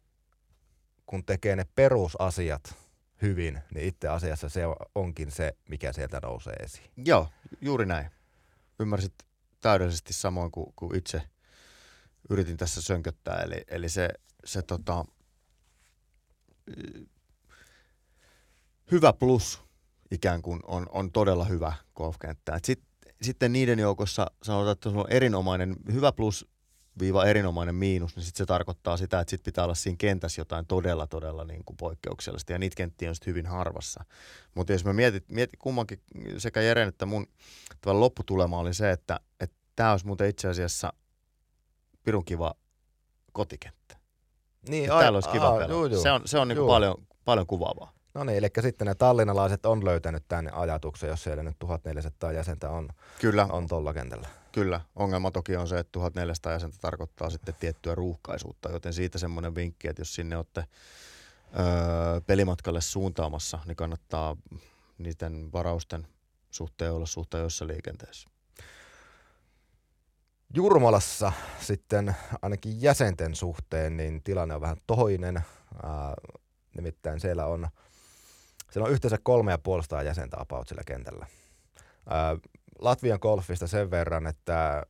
[1.06, 2.76] kun tekee ne perusasiat
[3.22, 4.62] hyvin, niin itse asiassa se
[4.96, 6.92] onkin se, mikä sieltä nousee esiin.
[7.06, 7.30] Joo,
[7.62, 8.12] juuri näin.
[8.80, 9.14] Ymmärsit
[9.62, 11.22] täydellisesti samoin kuin, kuin itse
[12.30, 13.42] yritin tässä sönköttää.
[13.42, 14.10] Eli, eli se,
[14.48, 15.06] se tota,
[18.92, 19.62] hyvä plus
[20.12, 22.60] ikään kuin on, on todella hyvä golfkenttä.
[22.64, 22.84] sit,
[23.22, 26.48] sitten niiden joukossa sanotaan, että se on erinomainen, hyvä plus
[27.00, 30.66] viiva erinomainen miinus, niin sitten se tarkoittaa sitä, että sit pitää olla siinä kentässä jotain
[30.66, 32.52] todella, todella niin kuin poikkeuksellista.
[32.52, 34.06] Ja niitä kenttiä on sitten hyvin harvassa.
[34.56, 36.02] Mutta jos mä mietin, mietin kummankin,
[36.38, 37.28] sekä Jeren että mun
[37.86, 39.20] lopputulema oli se, että
[39.76, 40.94] tämä olisi muuten itse asiassa
[42.04, 42.56] pirun kiva
[43.34, 43.97] kotikenttä.
[44.70, 46.02] Niin, ai, täällä olisi kiva aa, juu, juu.
[46.02, 47.92] Se on, se on niin paljon, paljon kuvaavaa.
[48.14, 52.70] No niin, eli sitten ne tallinnalaiset on löytänyt tämän ajatuksen, jos siellä nyt 1400 jäsentä
[52.70, 52.90] on,
[53.22, 53.48] Kyllä.
[53.52, 54.28] on tuolla kentällä.
[54.52, 54.82] Kyllä.
[54.96, 59.88] Ongelma toki on se, että 1400 jäsentä tarkoittaa sitten tiettyä ruuhkaisuutta, joten siitä semmoinen vinkki,
[59.88, 60.64] että jos sinne olette
[61.60, 64.36] öö, pelimatkalle suuntaamassa, niin kannattaa
[64.98, 66.08] niiden varausten
[66.50, 68.30] suhteen olla suhteen liikenteessä.
[70.54, 75.38] Jurmolassa sitten ainakin jäsenten suhteen niin tilanne on vähän toinen.
[75.84, 76.14] Ää,
[76.78, 77.68] nimittäin siellä on,
[78.72, 81.26] siellä on yhteensä kolme ja puolestaan jäsentä about sillä kentällä.
[82.10, 82.38] Ää,
[82.80, 84.86] Latvian golfista sen verran, että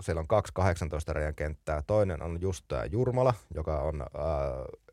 [0.00, 1.82] siellä on kaksi 18 reiän kenttää.
[1.86, 4.08] Toinen on just tämä Jurmola, joka on ää,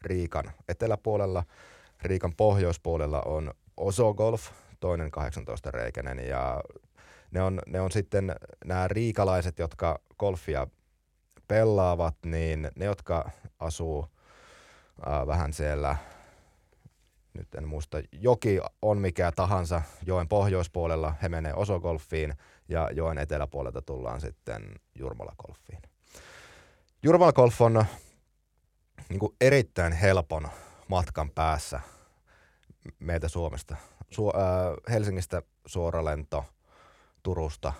[0.01, 1.43] Riikan eteläpuolella.
[2.01, 4.49] Riikan pohjoispuolella on Oso Golf,
[4.79, 6.61] toinen 18 reikäinen ja
[7.35, 10.67] ne on, ne on sitten nämä riikalaiset, jotka golfia
[11.47, 14.07] pelaavat, niin ne, jotka asuu
[15.05, 15.97] ää, vähän siellä,
[17.33, 22.33] nyt en muista, joki on mikä tahansa joen pohjoispuolella, he menee Osogolfiin
[22.69, 25.81] ja joen eteläpuolelta tullaan sitten Jurmala-golfiin.
[27.03, 27.85] Jurmala-golf on
[29.09, 30.47] niin kuin erittäin helpon
[30.87, 31.79] matkan päässä
[32.99, 33.75] meiltä Suomesta.
[34.03, 36.45] Su- äh, Helsingistä suora lento
[37.25, 37.73] Turusta,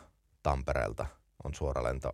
[0.44, 1.06] Tampereelta
[1.44, 2.12] on suora lento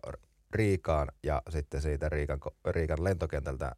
[0.50, 3.72] Riikaan ja sitten siitä Riikan, Riikan lentokentältä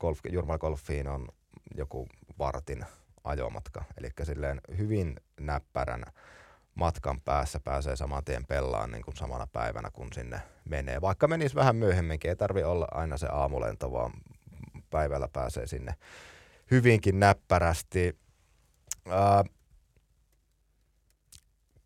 [0.00, 1.28] golf, Jurmal Golfiin on
[1.74, 2.08] joku
[2.38, 2.84] vartin
[3.24, 3.84] ajomatka.
[3.98, 6.04] Eli silleen hyvin näppärän
[6.74, 11.00] matkan päässä pääsee saman tien pellaan niin kuin samana päivänä, kun sinne menee.
[11.00, 14.12] Vaikka menisi vähän myöhemminkin, ei tarvi olla aina se aamulento, vaan
[14.90, 15.94] päivällä pääsee sinne
[16.70, 18.18] hyvinkin näppärästi.
[19.08, 19.44] Ää,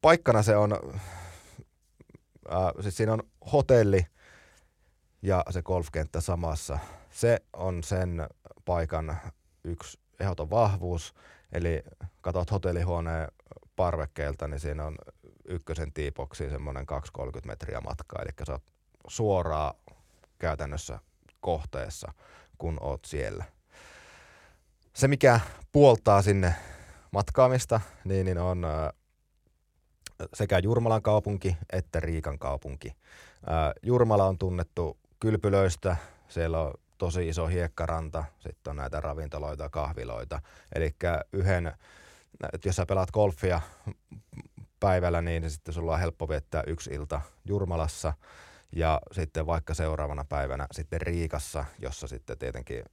[0.00, 0.72] paikkana se on,
[2.52, 4.06] äh, siis siinä on hotelli,
[5.22, 6.78] ja se golfkenttä samassa.
[7.10, 8.26] Se on sen
[8.64, 9.16] paikan
[9.64, 11.14] yksi ehdoton vahvuus,
[11.52, 11.82] eli
[12.20, 13.28] katsot hotellihuoneen
[13.76, 14.98] parvekkeelta, niin siinä on
[15.44, 16.86] ykkösen tiipoksi semmoinen
[17.18, 18.62] 2-30 metriä matkaa, eli sä oot
[19.08, 19.74] suoraan
[20.38, 20.98] käytännössä
[21.40, 22.12] kohteessa,
[22.58, 23.44] kun oot siellä.
[24.92, 25.40] Se, mikä
[25.72, 26.54] puoltaa sinne
[27.10, 28.66] matkaamista, niin, niin on
[30.34, 32.92] sekä Jurmalan kaupunki että Riikan kaupunki.
[33.82, 35.96] Jurmala on tunnettu kylpylöistä,
[36.28, 40.40] siellä on tosi iso hiekkaranta, sitten on näitä ravintoloita, kahviloita.
[40.74, 40.94] Eli
[41.32, 41.72] yhden,
[42.64, 43.60] jos sä pelaat golfia
[44.80, 48.12] päivällä, niin sitten sulla on helppo viettää yksi ilta Jurmalassa
[48.72, 52.84] ja sitten vaikka seuraavana päivänä sitten Riikassa, jossa sitten tietenkin,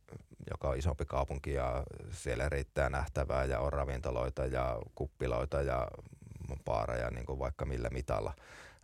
[0.52, 5.88] joka on isompi kaupunki ja siellä riittää nähtävää ja on ravintoloita ja kuppiloita ja
[6.66, 8.34] paareja niin kuin vaikka millä mitalla,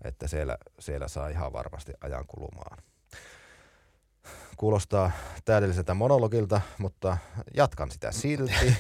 [0.04, 2.78] että siellä, siellä saa ihan varmasti ajan kulumaan.
[4.58, 5.12] Kuulostaa
[5.46, 7.18] täydelliseltä monologilta, mutta
[7.56, 8.54] jatkan sitä silti.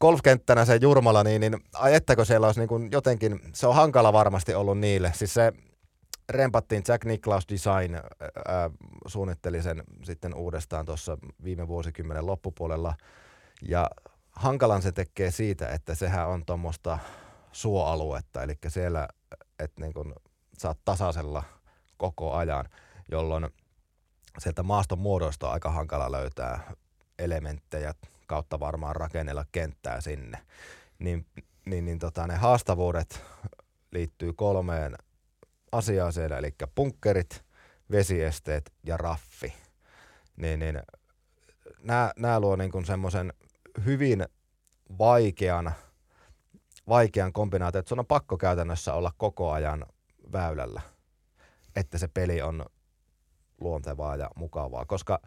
[0.00, 4.54] golfkenttänä se Jurmala, niin, niin ajettako siellä olisi niin kuin jotenkin, se on hankala varmasti
[4.54, 5.12] ollut niille.
[5.14, 5.52] Siis se
[6.28, 8.70] rempattiin Jack Nicklaus Design, ää,
[9.06, 12.94] suunnitteli sen sitten uudestaan tuossa viime vuosikymmenen loppupuolella.
[13.68, 13.90] Ja
[14.36, 16.98] hankalan se tekee siitä, että sehän on tuommoista
[17.52, 19.08] suoaluetta, eli siellä,
[19.58, 20.14] että niin kun
[20.58, 21.42] saat tasaisella
[21.96, 22.68] koko ajan,
[23.10, 23.48] jolloin
[24.38, 26.72] sieltä maaston muodoista on aika hankala löytää
[27.18, 27.94] elementtejä
[28.26, 30.38] kautta varmaan rakennella kenttää sinne.
[30.98, 31.26] Niin,
[31.66, 33.22] niin, niin tota, ne haastavuudet
[33.90, 34.94] liittyy kolmeen
[35.72, 37.44] asiaan siellä, eli punkkerit,
[37.90, 39.54] vesiesteet ja raffi.
[40.36, 40.82] Niin, niin
[42.16, 43.32] nämä luo niin semmoisen
[43.84, 44.26] hyvin
[44.98, 45.72] vaikean,
[46.88, 49.86] vaikean kombinaation, että sun on pakko käytännössä olla koko ajan
[50.32, 50.80] väylällä,
[51.76, 52.66] että se peli on
[53.60, 54.84] luontevaa ja mukavaa.
[54.84, 55.20] Koska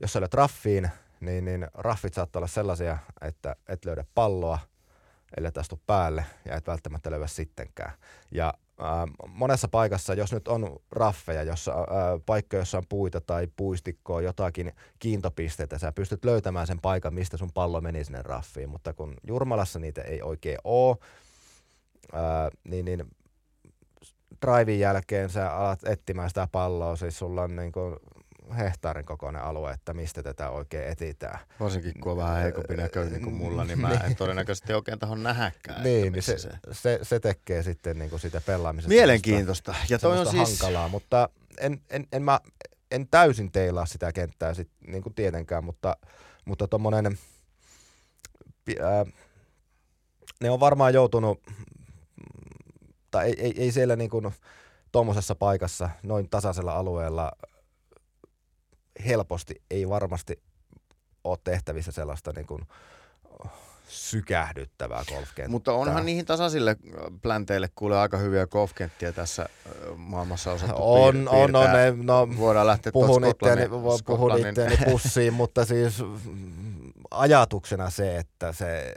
[0.00, 4.58] jos sä olet raffiin, niin, niin raffit saattaa olla sellaisia, että et löydä palloa,
[5.36, 7.92] ellei astu päälle ja et välttämättä löyä sittenkään.
[8.30, 8.54] Ja
[9.28, 11.86] monessa paikassa, jos nyt on raffeja, jossa, ää,
[12.26, 17.50] paikka, jossa on puita tai puistikkoa, jotakin kiintopisteitä, sä pystyt löytämään sen paikan, mistä sun
[17.54, 20.96] pallo meni sinne raffiin, mutta kun Jurmalassa niitä ei oikein ole,
[22.12, 23.04] ää, niin, niin
[24.46, 27.96] drivin jälkeen sä alat etsimään sitä palloa, siis sulla on niin kuin
[28.56, 31.38] hehtaarin kokoinen alue, että mistä tätä oikein etitään.
[31.60, 35.82] Varsinkin kun on vähän heikompi näköinen kuin mulla, niin mä en todennäköisesti oikein tahon nähäkään.
[35.82, 36.50] Niin, niin se, se...
[36.72, 38.94] Se, se, tekee sitten niin kuin sitä pelaamisesta.
[38.94, 39.74] Mielenkiintoista.
[39.88, 40.60] Ja toi on siis...
[40.60, 41.28] hankalaa, mutta
[41.60, 42.40] en, en, en, mä,
[42.90, 45.96] en täysin teilaa sitä kenttää sit, niin kuin tietenkään, mutta,
[46.44, 47.18] mutta tommonen,
[48.80, 49.06] ää,
[50.40, 51.42] ne on varmaan joutunut,
[53.10, 54.30] tai ei, ei, ei siellä niin kuin
[54.92, 57.32] tuommoisessa paikassa, noin tasaisella alueella
[59.06, 60.42] helposti ei varmasti
[61.24, 62.62] ole tehtävissä sellaista niin kuin
[63.90, 65.48] sykähdyttävää golfkenttää.
[65.48, 66.76] Mutta onhan niihin tasaisille
[67.22, 69.46] plänteille kuule aika hyviä golfkenttiä tässä
[69.96, 71.72] maailmassa osattu On, piir- on, on.
[71.72, 73.68] Ne, no, Voidaan lähteä puhun itteeni,
[74.06, 76.02] puhun itteeni pussiin, mutta siis
[77.10, 78.94] ajatuksena se, että se...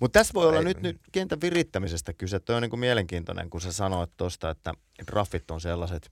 [0.00, 2.40] Mutta tässä voi olla ei, nyt, nyt kentän virittämisestä kyse.
[2.40, 4.74] Tuo on niin kuin mielenkiintoinen, kun sä sanoit tuosta, että
[5.08, 6.10] raffit on sellaiset,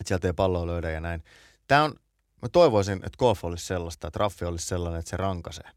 [0.00, 1.24] että sieltä ei palloa löydä ja näin.
[1.68, 1.94] Tämä on,
[2.42, 5.70] mä toivoisin, että golf olisi sellaista, että raffi olisi sellainen, että se rankaisee.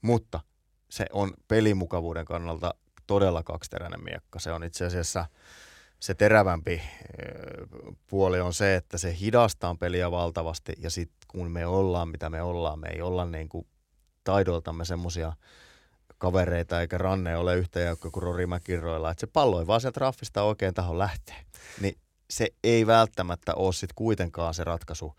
[0.00, 0.40] Mutta
[0.90, 2.74] se on pelimukavuuden kannalta
[3.06, 4.38] todella kaksiteräinen miekka.
[4.38, 5.26] Se on itse asiassa
[6.00, 6.82] se terävämpi
[8.06, 12.42] puoli on se, että se hidastaa peliä valtavasti ja sitten kun me ollaan mitä me
[12.42, 13.66] ollaan, me ei olla niin kuin
[14.24, 15.32] taidoltamme semmoisia
[16.18, 20.00] kavereita eikä ranne ole yhtä joukko kuin Rori Mäkiroilla, että se pallo ei vaan sieltä
[20.00, 21.44] raffista oikein taho lähtee.
[21.80, 21.98] Niin
[22.34, 25.14] se ei välttämättä ole sitten kuitenkaan se ratkaisu,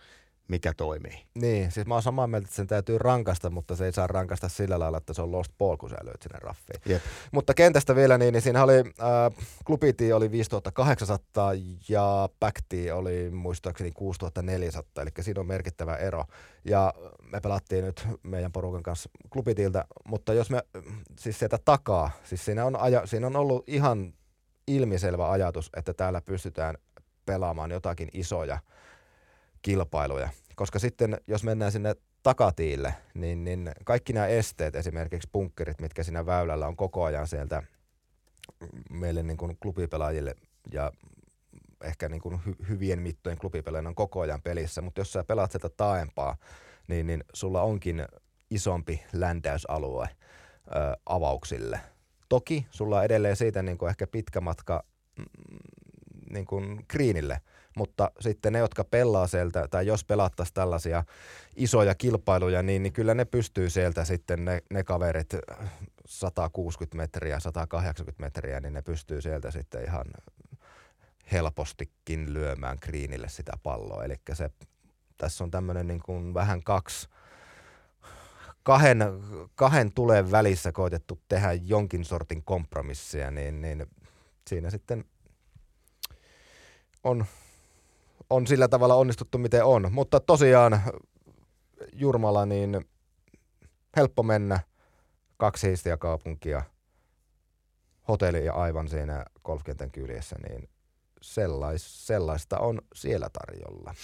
[0.48, 1.26] mikä toimii.
[1.36, 4.50] Niin, siis mä oon samaa mieltä, että sen täytyy rankasta, mutta se ei saa rankasta
[4.50, 6.82] sillä lailla, että se on lost ball, kun sä löyt sinne raffiin.
[6.86, 7.02] Jep.
[7.32, 11.52] Mutta kentästä vielä, niin, niin siinä oli, äh, klubiti oli 5800
[11.90, 16.26] ja backti oli muistaakseni 6400, eli siinä on merkittävä ero.
[16.66, 16.94] Ja
[17.32, 20.64] me pelattiin nyt meidän porukan kanssa klubitilta, mutta jos me,
[21.20, 24.14] siis sieltä takaa, siis siinä on, aja, siinä on ollut ihan
[24.68, 26.76] ilmiselvä ajatus, että täällä pystytään
[27.26, 28.60] pelaamaan jotakin isoja
[29.62, 30.30] kilpailuja.
[30.56, 36.26] Koska sitten, jos mennään sinne takatiille, niin, niin kaikki nämä esteet, esimerkiksi punkkerit, mitkä siinä
[36.26, 37.64] väylällä on koko ajan sieltä
[38.90, 40.36] meille niin kuin klubipelaajille
[40.72, 40.92] ja
[41.84, 45.52] ehkä niin kuin hy- hyvien mittojen klubipelaajille on koko ajan pelissä, mutta jos sä pelaat
[45.52, 46.38] sieltä taaempaa,
[46.88, 48.06] niin, niin sulla onkin
[48.50, 50.10] isompi läntäysalue
[50.68, 51.80] ö, avauksille.
[52.30, 54.84] Toki sulla on edelleen siitä niin kuin ehkä pitkä matka
[55.18, 55.26] mm,
[56.36, 57.42] niin kuin kriinille.
[57.78, 61.04] Mutta sitten ne, jotka pelaa sieltä, tai jos pelattaisiin tällaisia
[61.56, 65.36] isoja kilpailuja, niin, niin kyllä ne pystyy sieltä sitten ne, ne kaverit
[66.06, 70.06] 160 metriä, 180 metriä, niin ne pystyy sieltä sitten ihan
[71.32, 74.04] helpostikin lyömään kriinille sitä palloa.
[74.04, 74.50] Eli se,
[75.18, 77.10] tässä on tämmöinen niin kuin vähän kaksi,
[78.64, 79.00] kahden,
[79.56, 83.86] kahden tulen välissä koitettu tehdä jonkin sortin kompromissia, niin, niin
[84.48, 85.06] siinä sitten
[87.06, 87.26] on,
[88.30, 89.92] on sillä tavalla onnistuttu miten on.
[89.92, 90.82] Mutta tosiaan
[91.94, 92.86] Jurmala, niin
[93.96, 94.60] helppo mennä,
[95.38, 96.64] kaksi heistiä kaupunkia,
[98.08, 100.70] hotelli ja aivan siinä golfkentän kyljessä, niin
[101.22, 103.96] sellais, sellaista on siellä tarjolla.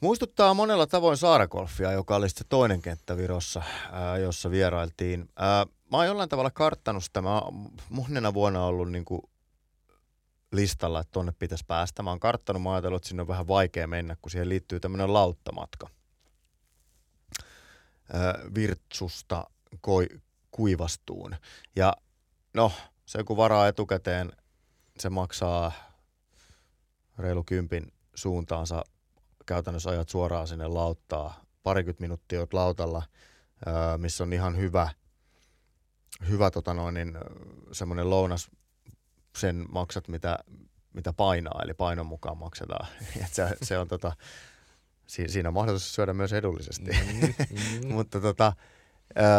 [0.00, 3.62] Muistuttaa monella tavoin Saarakolfia, joka oli se toinen kenttä Virossa,
[3.92, 5.28] ää, jossa vierailtiin.
[5.36, 7.22] Ää, mä oon jollain tavalla karttanut sitä.
[7.22, 7.42] Mä
[7.88, 9.22] monena vuonna ollut niin kuin
[10.52, 12.02] listalla, että tonne pitäisi päästä.
[12.02, 15.12] Mä oon karttanut, mä ajatellut, että sinne on vähän vaikea mennä, kun siihen liittyy tämmöinen
[15.12, 15.88] lauttamatka.
[18.54, 19.44] Virtsusta
[19.80, 20.06] koi,
[20.50, 21.36] kuivastuun.
[21.76, 21.96] Ja
[22.54, 22.72] no,
[23.06, 24.32] se kun varaa etukäteen,
[24.98, 25.72] se maksaa
[27.18, 28.84] reilu kympin suuntaansa.
[29.46, 31.44] Käytännössä ajat suoraan sinne lauttaa.
[31.62, 33.02] Parikymmentä minuuttia olet lautalla,
[33.96, 34.88] missä on ihan hyvä,
[36.28, 37.18] hyvä tota noin, niin,
[37.72, 38.50] semmoinen lounas.
[39.38, 40.38] Sen maksat, mitä,
[40.92, 42.86] mitä painaa, eli painon mukaan maksetaan.
[43.24, 44.12] Et se, se on tota,
[45.06, 46.90] siinä on mahdollisuus syödä myös edullisesti.
[46.90, 47.92] Mm-hmm.
[47.94, 48.52] Mutta tota,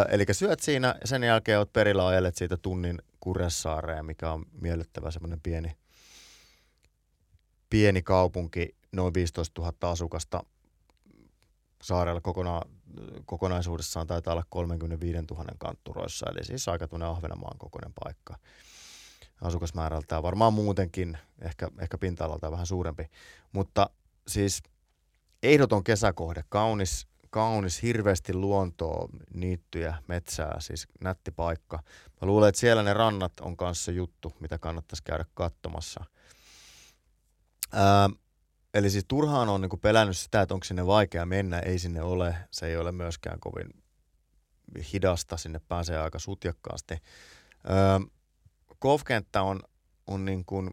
[0.08, 5.40] eli syöt siinä sen jälkeen olet perillä ajelet siitä tunnin Kuressaareen, mikä on miellyttävä semmoinen
[5.40, 5.76] pieni,
[7.70, 10.44] pieni kaupunki, noin 15 000 asukasta.
[11.82, 12.62] Saarella kokona,
[13.26, 18.38] kokonaisuudessaan taitaa olla 35 000 kantturoissa, eli siis aika tuonne Ahvenanmaan kokoinen paikka
[19.40, 20.22] asukasmäärältään.
[20.22, 23.06] Varmaan muutenkin, ehkä, ehkä pinta-alalta vähän suurempi.
[23.52, 23.90] Mutta
[24.28, 24.62] siis
[25.42, 31.76] ehdoton kesäkohde, kaunis, kaunis, hirveästi luontoa, niittyjä, metsää, siis nätti paikka.
[32.20, 36.04] Mä luulen, että siellä ne rannat on kanssa juttu, mitä kannattaisi käydä katsomassa.
[37.72, 38.10] Ää,
[38.74, 41.58] eli siis turhaan on niinku pelännyt sitä, että onko sinne vaikea mennä.
[41.58, 42.36] Ei sinne ole.
[42.50, 43.68] Se ei ole myöskään kovin
[44.92, 45.36] hidasta.
[45.36, 46.94] Sinne pääsee aika sutjakkaasti.
[47.64, 48.00] Ää,
[48.84, 49.60] golfkenttä on,
[50.06, 50.70] on niin kuin,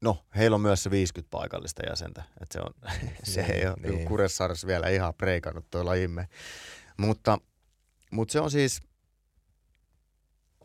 [0.00, 2.22] no heillä on myös se 50 paikallista jäsentä.
[2.40, 2.74] Että se on,
[3.22, 4.08] se niin, ei ole niin.
[4.08, 6.28] Kuressaaressa vielä ihan preikannut tuo lajimme.
[6.96, 7.38] Mutta,
[8.12, 8.80] mutta se on siis,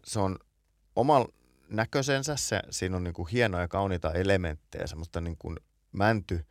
[0.05, 0.37] se on
[0.95, 1.25] oman
[1.69, 2.35] näköisensä.
[2.35, 5.57] Se, siinä on niin kuin hienoja kauniita elementtejä, semmoista niin kuin
[5.91, 6.45] mänty,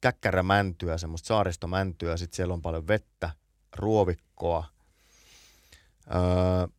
[0.00, 2.16] käkkärämäntyä, semmoista saaristomäntyä.
[2.16, 3.30] Sitten siellä on paljon vettä,
[3.76, 4.64] ruovikkoa.
[6.14, 6.75] Öö,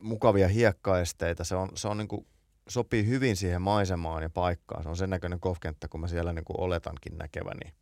[0.00, 1.44] mukavia hiekkaesteitä.
[1.44, 2.26] Se, on, se on niin kuin,
[2.68, 4.82] sopii hyvin siihen maisemaan ja paikkaan.
[4.82, 7.72] Se on sen näköinen golfkenttä, kun mä siellä niin kuin oletankin näkeväni.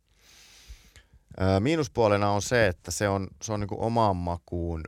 [1.41, 4.83] Öö, miinuspuolena on se, että se on, se on niin kuin omaan makuun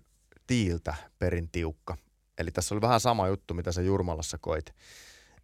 [0.48, 1.98] tiiltä perin tiukka.
[2.38, 4.76] Eli tässä oli vähän sama juttu, mitä sä Jurmalassa koit.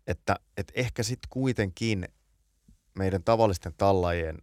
[0.08, 2.08] Että, että ehkä sitten kuitenkin
[2.98, 4.38] meidän tavallisten tallajien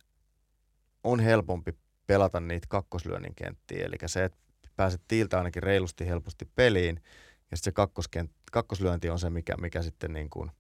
[1.04, 1.72] on helpompi
[2.06, 3.84] pelata niitä kakkoslyönnin kenttiä.
[3.84, 4.38] Eli se, että
[4.76, 7.02] pääset tiiltä ainakin reilusti helposti peliin.
[7.50, 10.50] Ja sitten se kakkoskent, kakkoslyönti on se, mikä, mikä sitten niin kuin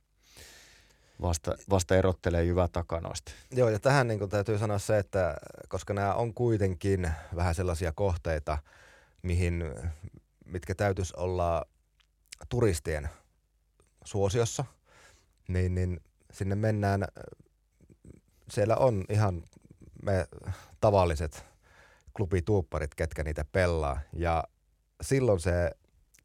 [1.22, 3.32] vasta, vasta erottelee jyvä takanoista.
[3.50, 5.36] Joo, ja tähän niin täytyy sanoa se, että
[5.68, 8.58] koska nämä on kuitenkin vähän sellaisia kohteita,
[9.22, 9.64] mihin,
[10.44, 11.66] mitkä täytyisi olla
[12.48, 13.08] turistien
[14.04, 14.64] suosiossa,
[15.48, 16.00] niin, niin
[16.32, 17.04] sinne mennään,
[18.50, 19.42] siellä on ihan
[20.02, 20.26] me
[20.80, 21.44] tavalliset
[22.16, 24.00] klubituupparit, ketkä niitä pelaa.
[24.12, 24.44] Ja
[25.02, 25.70] silloin se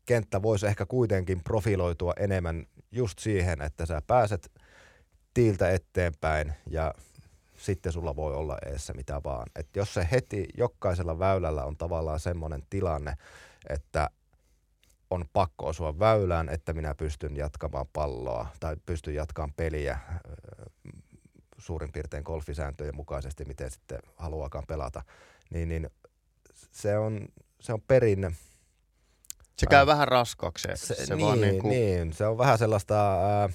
[0.05, 4.51] kenttä voisi ehkä kuitenkin profiloitua enemmän just siihen, että sä pääset
[5.33, 6.93] tiiltä eteenpäin ja
[7.57, 9.47] sitten sulla voi olla eessä mitä vaan.
[9.55, 13.13] Et jos se heti jokaisella väylällä on tavallaan semmoinen tilanne,
[13.69, 14.09] että
[15.09, 19.99] on pakko osua väylään, että minä pystyn jatkamaan palloa tai pystyn jatkamaan peliä
[21.57, 25.03] suurin piirtein golfisääntöjen mukaisesti, miten sitten haluakaan pelata,
[25.49, 25.89] niin, niin
[26.71, 27.27] se, on,
[27.59, 28.37] se on perin...
[29.57, 30.67] Se käy ää, vähän raskaaksi.
[30.75, 31.69] Se, se niin, vaan niin, kuin...
[31.69, 33.13] niin, se on vähän sellaista...
[33.13, 33.49] Ää,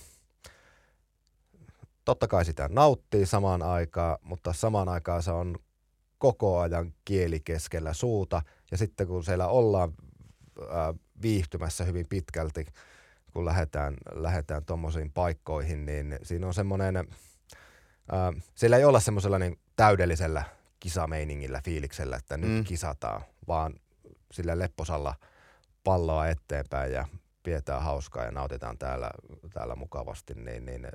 [2.05, 5.57] totta kai sitä nauttii samaan aikaan, mutta samaan aikaan se on
[6.19, 8.43] koko ajan kieli keskellä suuta.
[8.71, 9.93] Ja sitten kun siellä ollaan
[10.71, 12.67] ää, viihtymässä hyvin pitkälti,
[13.33, 19.59] kun lähdetään, lähdetään tuommoisiin paikkoihin, niin siinä on semmoinen, äh, siellä ei olla semmoisella niin
[19.77, 20.45] täydellisellä
[20.83, 22.65] kisameiningillä, fiiliksellä, että nyt mm.
[22.65, 23.75] kisataan, vaan
[24.33, 25.15] sillä lepposalla
[25.85, 27.09] palloa eteenpäin ja
[27.43, 29.11] pidetään hauskaa ja nautitaan täällä,
[29.53, 30.89] täällä mukavasti, niin, niin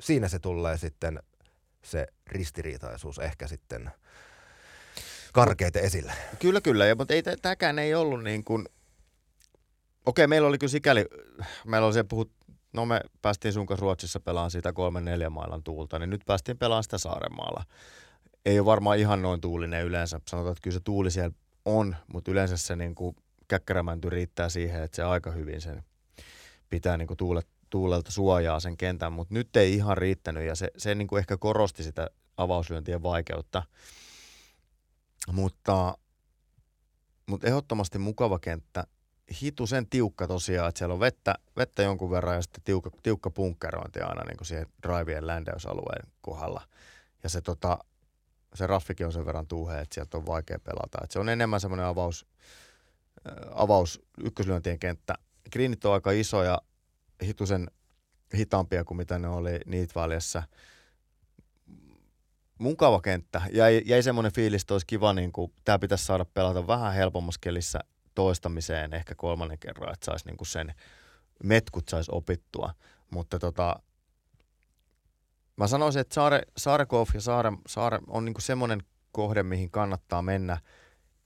[0.00, 1.22] siinä se tulee sitten
[1.82, 3.90] se ristiriitaisuus ehkä sitten
[5.32, 6.12] karkeita esille.
[6.38, 8.68] Kyllä, kyllä, ja, mutta ei, tämäkään ei ollut niin kuin,
[10.06, 11.06] okei, meillä oli kyllä sikäli,
[11.66, 12.30] meillä oli se puhut,
[12.72, 16.58] no me päästiin sun kanssa Ruotsissa pelaamaan siitä kolmen neljän mailan tuulta, niin nyt päästiin
[16.58, 17.64] pelaamaan sitä Saarenmaalla.
[18.44, 21.34] Ei ole varmaan ihan noin tuulinen yleensä, sanotaan, että kyllä se tuuli siellä
[21.64, 23.16] on, mutta yleensä se niin kuin
[23.48, 25.84] käkkärämänty riittää siihen, että se aika hyvin sen
[26.70, 30.70] pitää niin kuin tuulet, tuulelta suojaa sen kentän, mutta nyt ei ihan riittänyt ja se,
[30.76, 33.62] se niin kuin ehkä korosti sitä avauslyöntien vaikeutta.
[35.32, 35.98] Mutta,
[37.26, 38.84] mutta ehdottomasti mukava kenttä.
[39.42, 44.00] Hitusen tiukka tosiaan, että siellä on vettä, vettä jonkun verran ja sitten tiukka, tiukka punkkerointi
[44.00, 46.62] aina niin kuin siihen drivien ländäysalueen kohdalla.
[47.22, 47.78] Ja se, tota,
[48.54, 50.98] se raffikin on sen verran tuuhe, että sieltä on vaikea pelata.
[51.04, 52.26] Et se on enemmän semmoinen avaus,
[53.50, 55.14] avaus ykköslyöntien kenttä.
[55.52, 56.62] Greenit on aika isoja,
[57.22, 57.70] hitusen
[58.36, 60.42] hitaampia kuin mitä ne oli Niitvaljassa.
[62.58, 63.42] Mukava kenttä.
[63.52, 67.38] Jäi, jäi semmoinen fiilis, että olisi kiva, niin kuin, tämä pitäisi saada pelata vähän helpommassa
[67.42, 67.78] kelissä
[68.14, 70.74] toistamiseen ehkä kolmannen kerran, että saisi niin sen
[71.44, 72.74] metkut saisi opittua.
[73.10, 73.82] Mutta tota,
[75.56, 78.82] mä sanoisin, että Saare, Saarekov ja Saare, Saare on niin kuin semmoinen
[79.12, 80.58] kohde, mihin kannattaa mennä–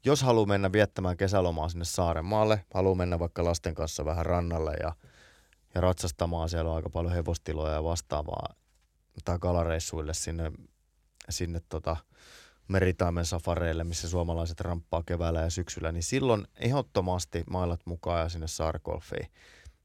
[0.04, 4.92] jos haluaa mennä viettämään kesälomaa sinne Saarenmaalle, haluaa mennä vaikka lasten kanssa vähän rannalle ja,
[5.74, 8.54] ja ratsastamaan, siellä on aika paljon hevostiloja ja vastaavaa,
[9.24, 10.52] tai kalareissuille sinne,
[11.30, 11.96] sinne tota,
[12.68, 18.48] meritaimen safareille, missä suomalaiset ramppaa keväällä ja syksyllä, niin silloin ehdottomasti mailat mukaan ja sinne
[18.48, 19.30] Saarkolfiin.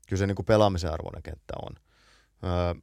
[0.07, 1.75] Kyllä se niin pelaamisen arvoinen kenttä on.
[2.43, 2.81] Öö,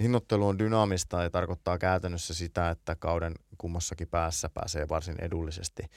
[0.00, 5.82] hinnoittelu on dynaamista ja tarkoittaa käytännössä sitä, että kauden kummassakin päässä pääsee varsin edullisesti–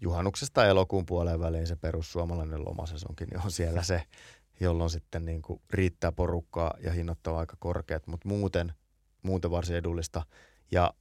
[0.00, 4.02] juhannuksesta elokuun puoleen väliin se perussuomalainen lomasesonkin on siellä se,
[4.60, 8.72] jolloin sitten niin kuin riittää porukkaa ja hinnat aika korkeat, mutta muuten,
[9.22, 10.22] muuten varsin edullista.
[10.70, 10.94] Ja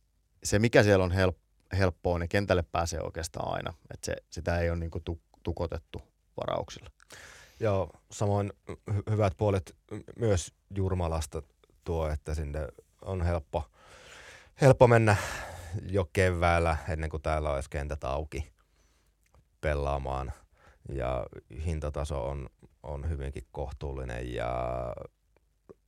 [0.43, 1.37] se, mikä siellä on help,
[1.77, 3.73] helppoa, niin kentälle pääsee oikeastaan aina.
[3.93, 5.03] että se, sitä ei ole niin kuin
[5.43, 6.01] tukotettu
[6.37, 6.89] varauksilla.
[7.59, 8.53] Joo, samoin
[8.91, 9.75] hy- hyvät puolet
[10.19, 11.41] myös Jurmalasta
[11.85, 12.67] tuo, että sinne
[13.01, 13.63] on helppo,
[14.61, 15.15] helppo mennä
[15.89, 18.53] jo keväällä ennen kuin täällä olisi kentät auki
[19.61, 20.31] pelaamaan
[20.89, 21.25] ja
[21.65, 22.49] hintataso on,
[22.83, 24.51] on hyvinkin kohtuullinen ja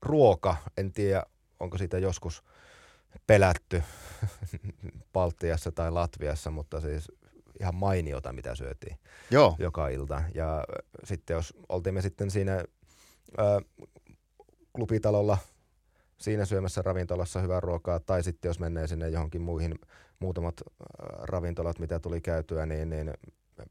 [0.01, 1.23] ruoka, en tiedä
[1.59, 2.43] onko siitä joskus
[3.27, 3.83] pelätty
[5.13, 7.11] Baltiassa tai Latviassa, mutta siis
[7.59, 8.97] ihan mainiota, mitä syötiin
[9.31, 9.55] Joo.
[9.59, 10.23] joka ilta.
[10.33, 10.63] Ja
[11.03, 12.53] sitten jos oltiin me sitten siinä
[13.37, 13.61] ää,
[14.73, 15.37] klubitalolla
[16.17, 19.79] siinä syömässä ravintolassa hyvää ruokaa, tai sitten jos menee sinne johonkin muihin
[20.19, 20.55] muutamat
[21.21, 23.13] ravintolat, mitä tuli käytyä, niin, niin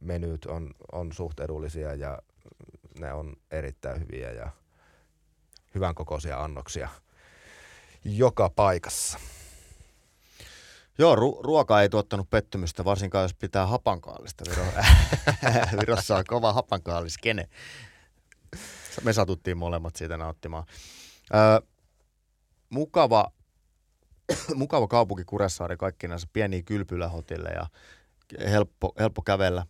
[0.01, 2.19] menyt on, on suht edullisia ja
[3.01, 4.51] ne on erittäin hyviä ja
[5.75, 6.89] hyvän kokoisia annoksia
[8.05, 9.19] joka paikassa.
[10.99, 14.45] Joo, ru- ruoka ei tuottanut pettymystä, varsinkaan jos pitää hapankaalista.
[14.51, 14.85] Viro-
[15.81, 17.49] Virossa on kova hapankaalliskene.
[19.05, 20.65] Me satuttiin molemmat siitä nauttimaan.
[21.35, 21.69] Öö,
[22.71, 23.33] mukava,
[24.55, 27.67] mukava kaupunki Kuressaari, kaikki näissä pieniä kylpylähotille ja
[28.51, 29.67] helppo, helppo kävellä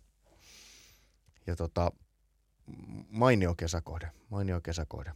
[1.47, 1.91] ja tota,
[3.09, 5.11] mainio kesäkohde, mainio kesäkohde.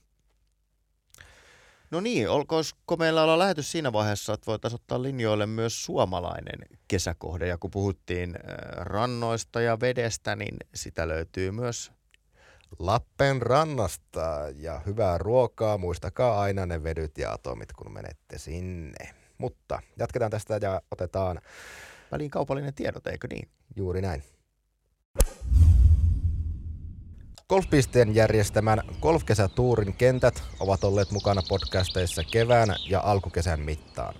[1.92, 7.48] No niin, olkoisiko meillä olla lähetys siinä vaiheessa, että voitaisiin ottaa linjoille myös suomalainen kesäkohde.
[7.48, 11.92] Ja kun puhuttiin äh, rannoista ja vedestä, niin sitä löytyy myös
[12.82, 15.78] Lappen rannasta ja hyvää ruokaa.
[15.78, 19.10] Muistakaa aina ne vedyt ja atomit, kun menette sinne.
[19.38, 21.42] Mutta jatketaan tästä ja otetaan...
[22.12, 23.50] Väliin kaupallinen tiedot, eikö niin?
[23.76, 24.24] Juuri näin.
[27.50, 34.16] Golfpisteen järjestämän golfkesätuurin kentät ovat olleet mukana podcasteissa kevään ja alkukesän mittaan.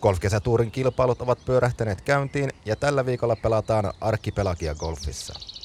[0.00, 5.57] Golfkesätuurin kilpailut ovat pyörähtäneet käyntiin ja tällä viikolla pelataan Arkkipelagia golfissa.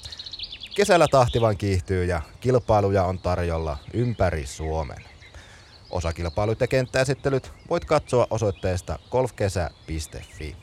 [0.76, 5.04] Kesällä tahti vain kiihtyy ja kilpailuja on tarjolla ympäri Suomen.
[5.90, 10.56] Osakilpailut ja kenttäesittelyt voit katsoa osoitteesta golfkesä.fi.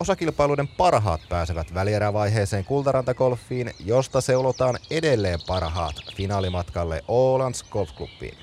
[0.00, 8.38] Osakilpailuiden parhaat pääsevät välierävaiheeseen Kultarantakolfiin, josta seulotaan edelleen parhaat finaalimatkalle Ålands Golfklubiin.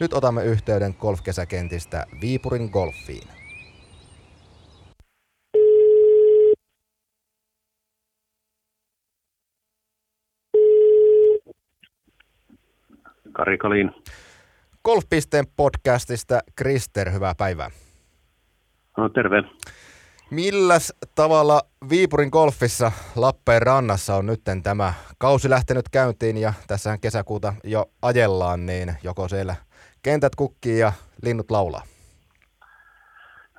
[0.00, 3.39] Nyt otamme yhteyden golfkesäkentistä Viipurin golfiin.
[13.40, 13.90] Kari Kalin.
[14.84, 17.70] Golfpisteen podcastista Krister, hyvää päivää.
[18.96, 19.42] No terve.
[20.30, 21.60] Milläs tavalla
[21.90, 28.66] Viipurin golfissa Lappeen rannassa on nyt tämä kausi lähtenyt käyntiin ja tässähän kesäkuuta jo ajellaan,
[28.66, 29.54] niin joko siellä
[30.02, 31.82] kentät kukkii ja linnut laulaa?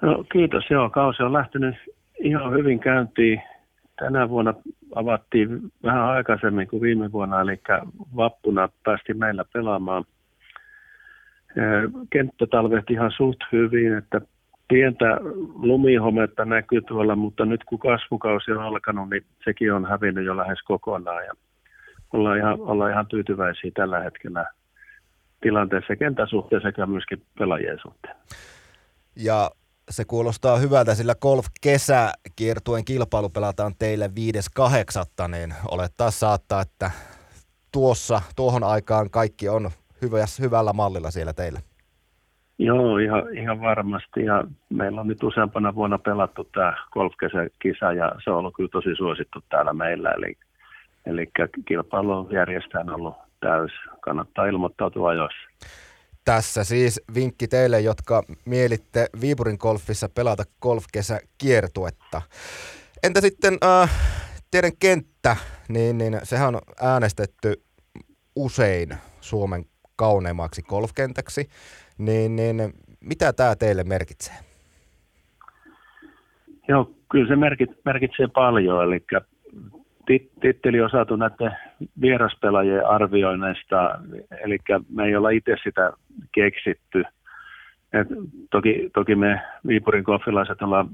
[0.01, 0.89] No, kiitos, joo.
[0.89, 1.75] Kausi on lähtenyt
[2.19, 3.41] ihan hyvin käyntiin.
[3.99, 4.53] Tänä vuonna
[4.95, 7.59] avattiin vähän aikaisemmin kuin viime vuonna, eli
[8.15, 10.05] vappuna päästi meillä pelaamaan.
[12.09, 14.21] Kenttä talvehti ihan suht hyvin, että
[14.67, 15.17] pientä
[15.55, 20.61] lumihometta näkyy tuolla, mutta nyt kun kasvukausi on alkanut, niin sekin on hävinnyt jo lähes
[20.61, 21.25] kokonaan.
[21.25, 21.33] Ja
[22.13, 24.45] ollaan ihan, ollaan ihan tyytyväisiä tällä hetkellä
[25.41, 28.15] tilanteessa kentän suhteen sekä myöskin pelaajien suhteen.
[29.15, 29.49] Ja
[29.91, 34.09] se kuulostaa hyvältä, sillä golf-kesäkiertueen kilpailu pelataan teille
[35.21, 35.27] 5.8.
[35.27, 36.91] Niin olettaa saattaa, että
[37.71, 39.69] tuossa, tuohon aikaan kaikki on
[40.41, 41.59] hyvällä mallilla siellä teillä.
[42.59, 44.25] Joo, ihan, ihan varmasti.
[44.25, 48.95] Ja meillä on nyt useampana vuonna pelattu tämä golfkesäkisa ja se on ollut kyllä tosi
[48.95, 50.11] suosittu täällä meillä.
[50.11, 50.37] Eli,
[51.05, 51.31] eli
[51.65, 53.71] kilpailu järjestään ollut täys.
[54.01, 55.49] Kannattaa ilmoittautua ajoissa.
[56.26, 62.22] Tässä siis vinkki teille, jotka mielitte Viipurin golfissa pelata golfkesäkiertuetta.
[63.03, 63.89] Entä sitten äh,
[64.51, 65.36] teidän kenttä,
[65.69, 67.53] niin, niin sehän on äänestetty
[68.36, 68.89] usein
[69.22, 69.65] Suomen
[69.95, 71.47] kauneimmaksi golfkentäksi
[71.97, 74.36] niin, niin mitä tämä teille merkitsee?
[76.67, 79.05] Joo, kyllä se merkit, merkitsee paljon, eli
[80.41, 81.51] titteli on saatu näiden
[82.01, 83.99] vieraspelaajien arvioinneista,
[84.45, 84.57] eli
[84.89, 85.93] me ei olla itse sitä
[86.32, 87.03] keksitty.
[87.93, 88.07] Et
[88.51, 90.89] toki, toki me Viipurin koffilaiset ollaan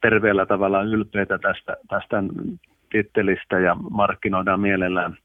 [0.00, 2.22] terveellä tavalla ylpeitä tästä, tästä
[2.90, 5.16] tittelistä ja markkinoidaan mielellään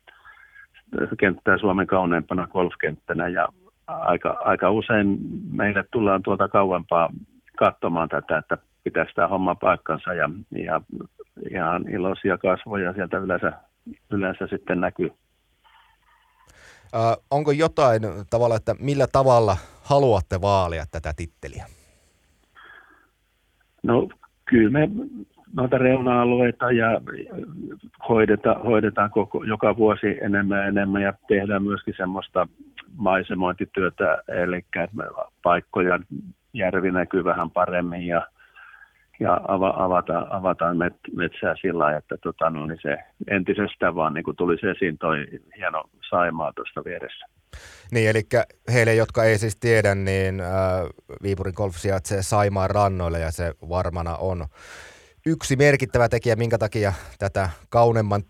[1.19, 3.47] kenttää Suomen kauneimpana golfkenttänä ja
[3.87, 5.17] aika, aika usein
[5.51, 7.09] meille tullaan tuolta kauempaa
[7.57, 10.29] katsomaan tätä, että pitäisi tämä homma paikkansa ja,
[10.65, 10.81] ja
[11.51, 13.53] ihan iloisia kasvoja sieltä yleensä,
[14.11, 15.11] yleensä sitten näkyy.
[16.95, 21.65] Äh, onko jotain tavalla, että millä tavalla haluatte vaalia tätä titteliä?
[23.83, 24.09] No
[24.45, 24.89] kyllä me
[25.53, 27.01] noita reuna-alueita ja
[28.09, 32.47] hoidetaan, hoidetaan koko, joka vuosi enemmän ja enemmän ja tehdään myöskin semmoista
[32.95, 34.65] maisemointityötä, eli
[35.43, 35.99] paikkoja,
[36.53, 38.27] järvi näkyy vähän paremmin ja,
[39.19, 42.97] ja ava, avata, avataan met, metsää sillä lailla, että tota, no, niin se
[43.27, 47.25] entisestään vaan niin tuli se esiin toi hieno Saimaa tuosta vieressä.
[47.91, 48.21] Niin, eli
[48.73, 50.49] heille, jotka ei siis tiedä, niin äh,
[51.23, 54.45] Viipurin golf sijaitsee Saimaan rannoille ja se varmana on
[55.25, 58.21] yksi merkittävä tekijä, minkä takia tätä kaunemman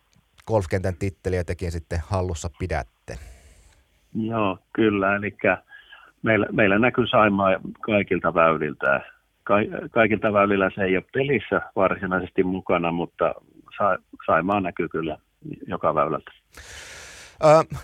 [0.47, 3.17] golfkentän titteliä tekin sitten hallussa pidätte.
[4.15, 5.15] Joo, kyllä.
[5.15, 5.37] Eli
[6.21, 7.49] meillä, meillä näkyy Saimaa
[7.81, 9.01] kaikilta väyliltä.
[9.51, 9.55] Ka,
[9.91, 13.33] kaikilta väylillä se ei ole pelissä varsinaisesti mukana, mutta
[13.77, 15.17] sa, Saimaa näkyy kyllä
[15.67, 16.31] joka väylältä.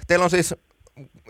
[0.08, 0.56] Teillä on siis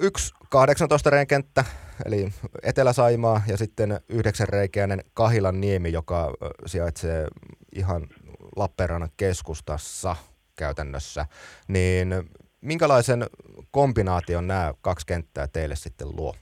[0.02, 1.66] yksi 18 reikenttä,
[2.06, 2.30] eli
[2.64, 6.34] Etelä-Saimaa, ja sitten yhdeksän reikäinen Kahilan niemi, joka
[6.66, 7.28] sijaitsee
[7.76, 8.08] ihan
[8.56, 10.16] Lappeenrannan keskustassa
[10.56, 11.26] käytännössä.
[11.68, 12.16] Niin
[12.62, 13.26] minkälaisen
[13.72, 16.36] kombinaation nämä kaksi kenttää teille sitten luo?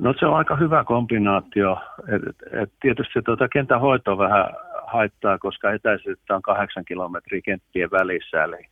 [0.00, 1.78] No se on aika hyvä kombinaatio.
[2.08, 2.22] Et,
[2.62, 4.46] et tietysti tuota kentän hoito vähän
[4.86, 8.66] haittaa, koska etäisyyttä on kahdeksan kilometriä kenttien välissä, eli,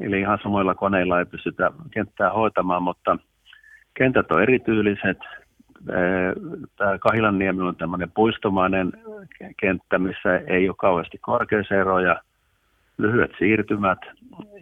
[0.00, 3.16] eli ihan samoilla koneilla ei pystytä kenttää hoitamaan, mutta
[3.94, 5.18] kentät on erityyliset.
[6.76, 8.92] Tämä Kahilanniemi on tämmöinen puistomainen
[9.60, 12.20] kenttä, missä ei ole kauheasti korkeuseroja,
[12.98, 13.98] lyhyet siirtymät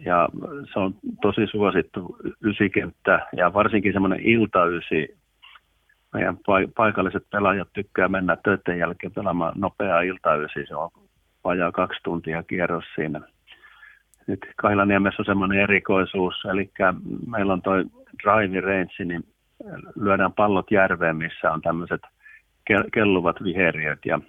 [0.05, 0.29] ja
[0.73, 5.19] se on tosi suosittu ysikenttä ja varsinkin semmoinen iltaysi.
[6.13, 6.37] Meidän
[6.75, 10.65] paikalliset pelaajat tykkää mennä töiden jälkeen pelaamaan nopeaa iltaysi.
[10.67, 10.89] Se on
[11.43, 13.21] vajaa kaksi tuntia kierros siinä.
[14.27, 16.71] Nyt Kailaniemessä on semmoinen erikoisuus, eli
[17.27, 17.85] meillä on toi
[18.23, 19.23] drive range, niin
[19.95, 22.01] lyödään pallot järveen, missä on tämmöiset
[22.93, 24.19] kelluvat viheriöt ja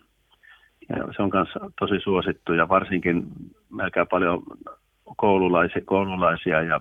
[0.97, 1.49] ja se on myös
[1.81, 3.27] tosi suosittu ja varsinkin
[3.71, 4.43] melkein paljon
[5.17, 6.81] koululaisia, koululaisia ja,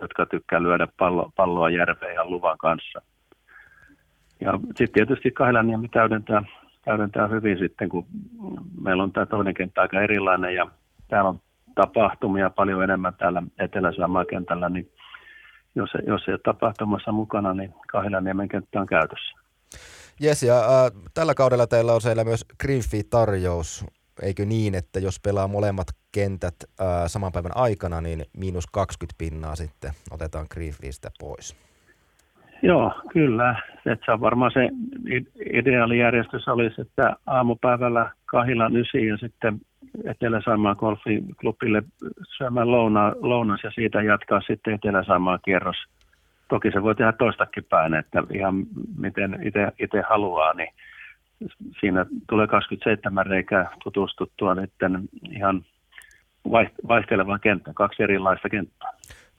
[0.00, 3.02] jotka tykkää lyödä pallo, palloa järveen ja luvan kanssa.
[4.44, 6.42] Ja sitten tietysti Kailaniemi täydentää,
[6.84, 8.06] täydentää hyvin sitten, kun
[8.80, 10.66] meillä on tämä toinen kenttä aika erilainen ja
[11.08, 11.40] täällä on
[11.74, 13.90] tapahtumia paljon enemmän täällä etelä
[14.30, 14.92] kentällä, niin
[15.74, 19.38] jos, jos ei ole tapahtumassa mukana, niin Kahilaniemen kenttä on käytössä.
[20.20, 23.84] Jes, ja äh, tällä kaudella teillä on siellä myös Greenfeed-tarjous,
[24.22, 29.56] eikö niin, että jos pelaa molemmat kentät äh, saman päivän aikana, niin miinus 20 pinnaa
[29.56, 31.56] sitten otetaan Greenfeedistä pois.
[32.62, 33.62] Joo, kyllä.
[33.86, 34.68] Että se on varmaan se
[35.52, 39.60] ideaalijärjestys olisi, että aamupäivällä kahilla ysi ja sitten
[40.04, 41.82] Etelä-Saimaan golfiklubille
[42.36, 45.76] syömään louna, lounas ja siitä jatkaa sitten Etelä-Saimaan kierros.
[46.48, 48.54] Toki se voi tehdä toistakin päin, että ihan
[48.98, 49.38] miten
[49.78, 50.74] itse haluaa, niin
[51.80, 54.72] siinä tulee 27 reikää tutustuttua nyt
[55.30, 55.64] ihan
[56.88, 58.90] vaihtelevaan kenttään, kaksi erilaista kenttää.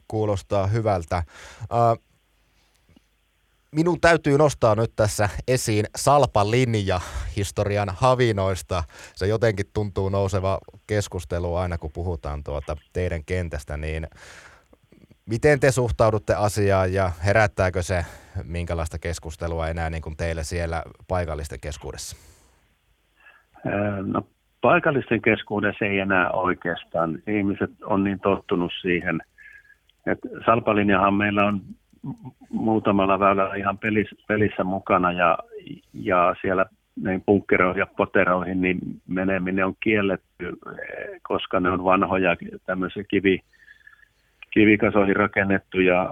[0.07, 1.23] Kuulostaa hyvältä.
[1.71, 2.12] Uh,
[3.75, 6.99] minun täytyy nostaa nyt tässä esiin salpalinja
[7.35, 8.83] historian havinoista.
[9.15, 14.07] Se jotenkin tuntuu nouseva keskustelu aina, kun puhutaan tuota teidän kentästä, niin
[15.29, 18.05] miten te suhtaudutte asiaan ja herättääkö se
[18.43, 22.17] minkälaista keskustelua enää niin kuin teille siellä paikallisten keskuudessa?
[24.05, 24.21] No,
[24.61, 27.19] paikallisten keskuudessa ei enää oikeastaan.
[27.27, 29.21] Ihmiset on niin tottunut siihen,
[30.05, 31.61] että salpalinjahan meillä on
[32.49, 35.37] muutamalla väylällä ihan pelissä, pelissä mukana ja,
[35.93, 36.65] ja siellä
[37.01, 40.57] näin punkkeroihin ja poteroihin niin meneminen on kielletty,
[41.21, 42.35] koska ne on vanhoja
[42.65, 43.39] tämmöisiä kivi,
[44.51, 46.09] kivikasoihin rakennettuja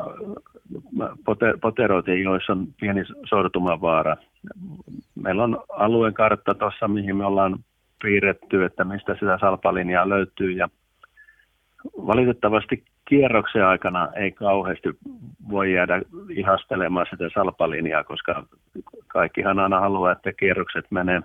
[1.62, 4.18] poteroita, joissa on pieni sortumavaara.
[5.16, 7.60] Meillä on alueen kartta tuossa, mihin me ollaan
[8.04, 10.70] piirretty, että mistä sitä salpalinjaa löytyy ja
[11.98, 14.90] valitettavasti kierroksen aikana ei kauheasti
[15.50, 18.44] voi jäädä ihastelemaan sitä salpalinjaa, koska
[19.08, 21.22] kaikkihan aina haluaa, että kierrokset menee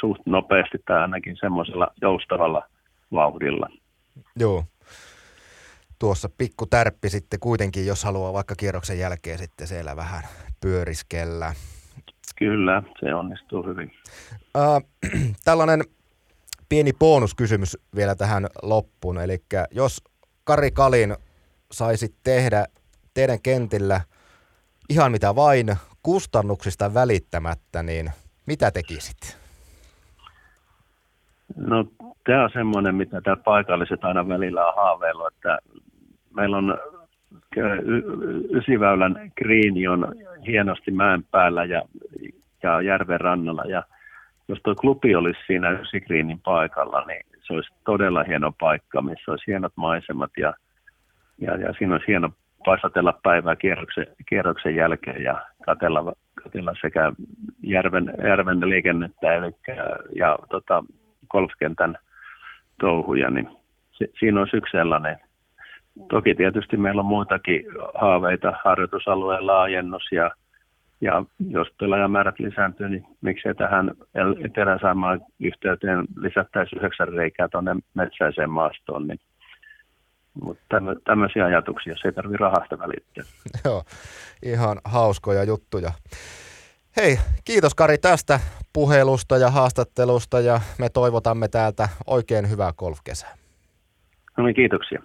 [0.00, 2.62] suht nopeasti tai ainakin semmoisella joustavalla
[3.12, 3.68] vauhdilla.
[4.36, 4.64] Joo.
[5.98, 10.22] Tuossa pikku tärppi sitten kuitenkin, jos haluaa vaikka kierroksen jälkeen sitten siellä vähän
[10.60, 11.54] pyöriskellä.
[12.38, 13.92] Kyllä, se onnistuu hyvin.
[14.56, 14.82] Äh,
[15.44, 15.80] tällainen
[16.68, 19.18] pieni bonuskysymys vielä tähän loppuun.
[19.18, 19.38] Eli
[19.70, 20.04] jos
[20.50, 21.16] Kari Kalin
[21.72, 22.64] saisi tehdä
[23.14, 24.00] teidän kentillä
[24.88, 25.66] ihan mitä vain
[26.02, 28.10] kustannuksista välittämättä, niin
[28.46, 29.38] mitä tekisit?
[31.56, 31.84] No
[32.24, 35.58] tämä on semmoinen, mitä tämä paikalliset aina välillä on haaveillut, että
[36.36, 36.78] meillä on
[38.52, 40.14] Ysiväylän kriini on
[40.46, 41.82] hienosti mäen päällä ja,
[42.62, 43.82] ja järven rannalla ja
[44.48, 49.46] jos tuo klubi olisi siinä Ysikriinin paikalla, niin se olisi todella hieno paikka, missä olisi
[49.46, 50.54] hienot maisemat ja,
[51.38, 52.30] ja, ja siinä olisi hieno
[52.64, 56.12] paisatella päivää kierroksen, kierroksen jälkeen ja katella,
[56.44, 57.12] katella sekä
[57.62, 59.52] järven, järven liikennettä eli,
[60.16, 60.84] ja tota,
[61.30, 61.98] golfkentän
[62.80, 63.48] touhuja, niin
[63.92, 65.18] se, siinä olisi yksi sellainen.
[66.10, 70.30] Toki tietysti meillä on muitakin haaveita, harjoitusalueen laajennus ja
[71.00, 73.90] ja jos pelaajamäärät lisääntyy, niin miksei tähän
[74.44, 79.06] Etelä-Saimaan yhteyteen lisättäisiin yhdeksän reikää tuonne metsäiseen maastoon.
[79.06, 79.20] Niin.
[80.42, 83.24] Mutta tämmöisiä ajatuksia, se ei tarvitse rahasta välittää.
[83.64, 83.82] Joo,
[84.42, 85.90] ihan hauskoja juttuja.
[86.96, 88.40] Hei, kiitos Kari tästä
[88.72, 93.34] puhelusta ja haastattelusta ja me toivotamme täältä oikein hyvää golfkesää.
[94.36, 95.02] No niin, kiitoksia.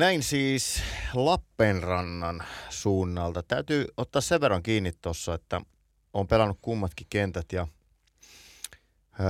[0.00, 0.82] Näin siis
[1.14, 3.42] Lappenrannan suunnalta.
[3.42, 5.60] Täytyy ottaa sen verran kiinni tuossa, että
[6.12, 7.66] on pelannut kummatkin kentät ja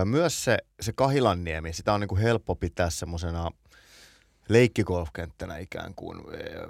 [0.05, 3.51] myös se, se Kahilanniemi, sitä on niin kuin helppo pitää semmoisena
[4.49, 6.21] leikkigolfkenttänä ikään kuin.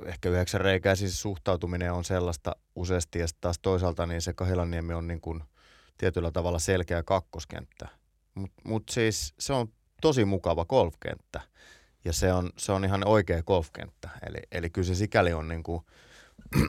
[0.07, 5.07] Ehkä yhdeksän reikää siis suhtautuminen on sellaista useasti ja taas toisaalta niin se Kahilanniemi on
[5.07, 5.43] niin kuin
[5.99, 7.89] tietyllä tavalla selkeä kakkoskenttä.
[8.35, 9.69] Mutta mut siis se on
[10.03, 11.41] tosi mukava golfkenttä
[12.05, 14.09] ja se on, se on ihan oikea golfkenttä.
[14.27, 15.83] Eli, eli kyllä se sikäli on niin kuin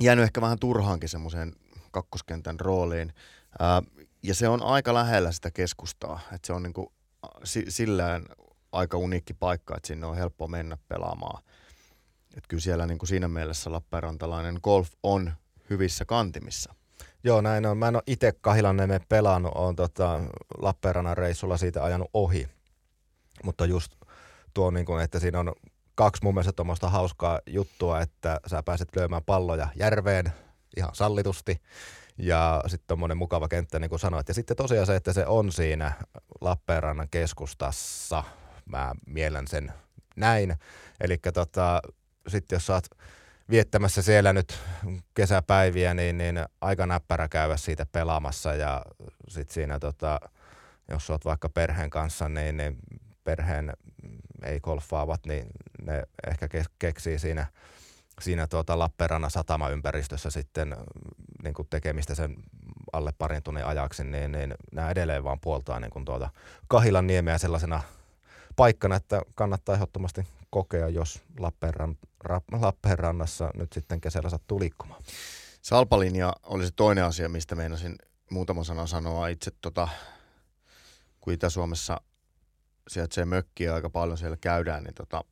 [0.00, 1.52] jäänyt ehkä vähän turhaankin semmoiseen
[1.90, 3.14] kakkoskentän rooliin.
[3.58, 3.82] Ää,
[4.22, 6.20] ja se on aika lähellä sitä keskustaa.
[6.32, 6.86] Että se on niin kuin,
[7.68, 8.26] sillään
[8.72, 11.42] aika uniikki paikka, että sinne on helppo mennä pelaamaan.
[12.36, 15.32] Että kyllä siellä niin kuin siinä mielessä Lappeenrantalainen golf on
[15.70, 16.74] hyvissä kantimissa.
[17.24, 17.78] Joo, näin on.
[17.78, 20.20] Mä en ole itse Kahilanneemme pelannut, olen tota,
[20.58, 22.48] Lappeenrannan reissulla siitä ajanut ohi.
[23.44, 23.92] Mutta just
[24.54, 25.52] tuo, niin kuin, että siinä on
[25.94, 30.32] kaksi mun mielestä tuommoista hauskaa juttua, että sä pääset lyömään palloja järveen
[30.76, 31.62] ihan sallitusti
[32.18, 34.28] ja sitten tuommoinen mukava kenttä, niin kuin sanoit.
[34.28, 35.92] Ja sitten tosiaan se, että se on siinä
[36.40, 38.24] Lappeenrannan keskustassa,
[38.66, 39.72] mä mielen sen
[40.16, 40.56] näin.
[41.00, 41.82] Eli tota,
[42.28, 42.86] sitten jos oot
[43.50, 44.58] viettämässä siellä nyt
[45.14, 48.82] kesäpäiviä, niin, niin aika näppärä käydä siitä pelaamassa ja
[49.28, 50.20] sitten siinä tota,
[50.88, 52.76] jos oot vaikka perheen kanssa, niin, niin
[53.24, 53.72] perheen
[54.44, 55.46] ei golfaavat, niin
[55.82, 57.46] ne ehkä keksii siinä,
[58.20, 60.76] siinä tuota Lappeenrannan satamaympäristössä sitten
[61.42, 62.36] niin kuin tekemistä sen
[62.92, 66.30] alle parin tunnin ajaksi, niin, niin nämä edelleen vaan puoltaa niin kuin tuota
[66.68, 67.82] Kahilan niemeä sellaisena
[68.56, 71.98] paikkana, että kannattaa ehdottomasti kokea, jos Lappeenran,
[72.60, 75.02] Lappeenrannassa nyt sitten kesällä sattuu liikkumaan.
[75.62, 77.96] Salpalinja oli se toinen asia, mistä meinasin
[78.30, 79.28] muutama sana sanoa.
[79.28, 79.88] Itse tota,
[81.20, 82.00] kun Itä-Suomessa
[82.90, 85.24] sijaitsee mökkiä aika paljon siellä käydään, niin tota,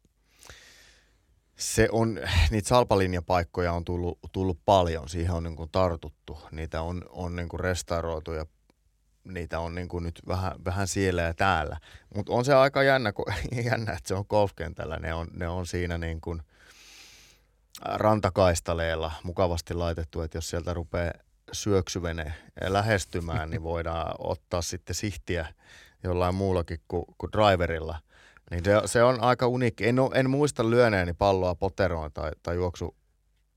[1.57, 6.39] se on, niitä salpalinjapaikkoja on tullut, tullut paljon, siihen on niin kuin tartuttu.
[6.51, 8.47] Niitä on, on niin kuin restauroitu ja
[9.25, 11.77] niitä on niin kuin nyt vähän, vähän siellä ja täällä.
[12.15, 13.25] Mutta on se aika jännä, kun,
[13.71, 14.97] jännä, että se on golfkentällä.
[14.97, 16.43] Ne on, ne on siinä niin kuin
[17.85, 21.13] rantakaistaleella mukavasti laitettu, että jos sieltä rupeaa
[21.53, 22.35] syöksyvene
[22.69, 25.47] lähestymään, niin voidaan ottaa sitten sihtiä
[26.05, 27.99] jollain muullakin kuin, kuin driverilla.
[28.51, 29.89] Niin se, se on aika uniikki.
[29.89, 32.97] En, en muista lyöneeni palloa poteroon tai, tai juoksu,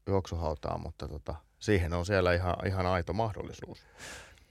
[0.08, 3.86] juoksuhautaan, mutta tota, siihen on siellä ihan, ihan aito mahdollisuus.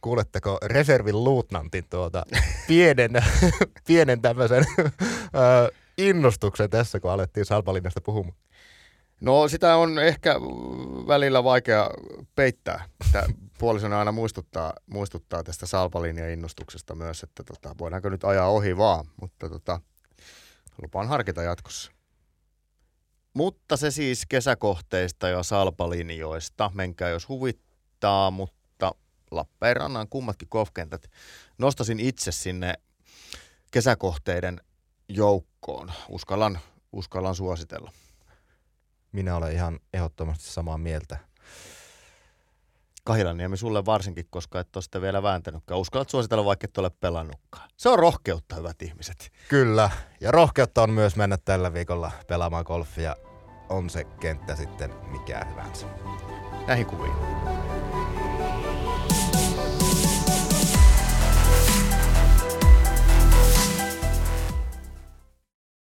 [0.01, 2.25] Kuuletteko reservin luutnantin tuota
[2.69, 3.11] pienen,
[3.87, 4.65] pienen tämmöisen
[5.99, 8.37] innostuksen tässä, kun alettiin Salpalinnasta puhumaan?
[9.21, 10.35] No sitä on ehkä
[11.07, 11.91] välillä vaikea
[12.35, 12.85] peittää.
[13.13, 13.25] Tämä
[13.59, 19.05] puolisona aina muistuttaa, muistuttaa tästä salpalinja innostuksesta myös, että tota, voidaanko nyt ajaa ohi vaan,
[19.21, 19.81] mutta tota,
[20.83, 21.93] lupaan harkita jatkossa.
[23.35, 26.71] Mutta se siis kesäkohteista ja salpalinjoista.
[26.75, 28.93] Menkää jos huvittaa, mutta
[29.31, 31.11] Lappeenrannan kummatkin golfkentät
[31.59, 32.75] nostasin itse sinne
[33.71, 34.61] kesäkohteiden
[35.09, 35.93] joukkoon.
[36.09, 36.59] Uskallan,
[36.93, 37.93] uskallan suositella.
[39.13, 41.19] Minä olen ihan ehdottomasti samaa mieltä.
[43.05, 45.81] Kahilaniemi sulle varsinkin, koska et ole sitä vielä vääntänytkään.
[45.81, 47.71] Uskallat suositella, vaikka et ole pelannutkaan.
[47.77, 49.33] Se on rohkeutta, hyvät ihmiset.
[49.49, 49.91] Kyllä,
[50.21, 53.17] ja rohkeutta on myös mennä tällä viikolla pelaamaan golfia.
[53.69, 55.87] On se kenttä sitten mikä hyvänsä.
[56.67, 57.13] Näihin kuviin.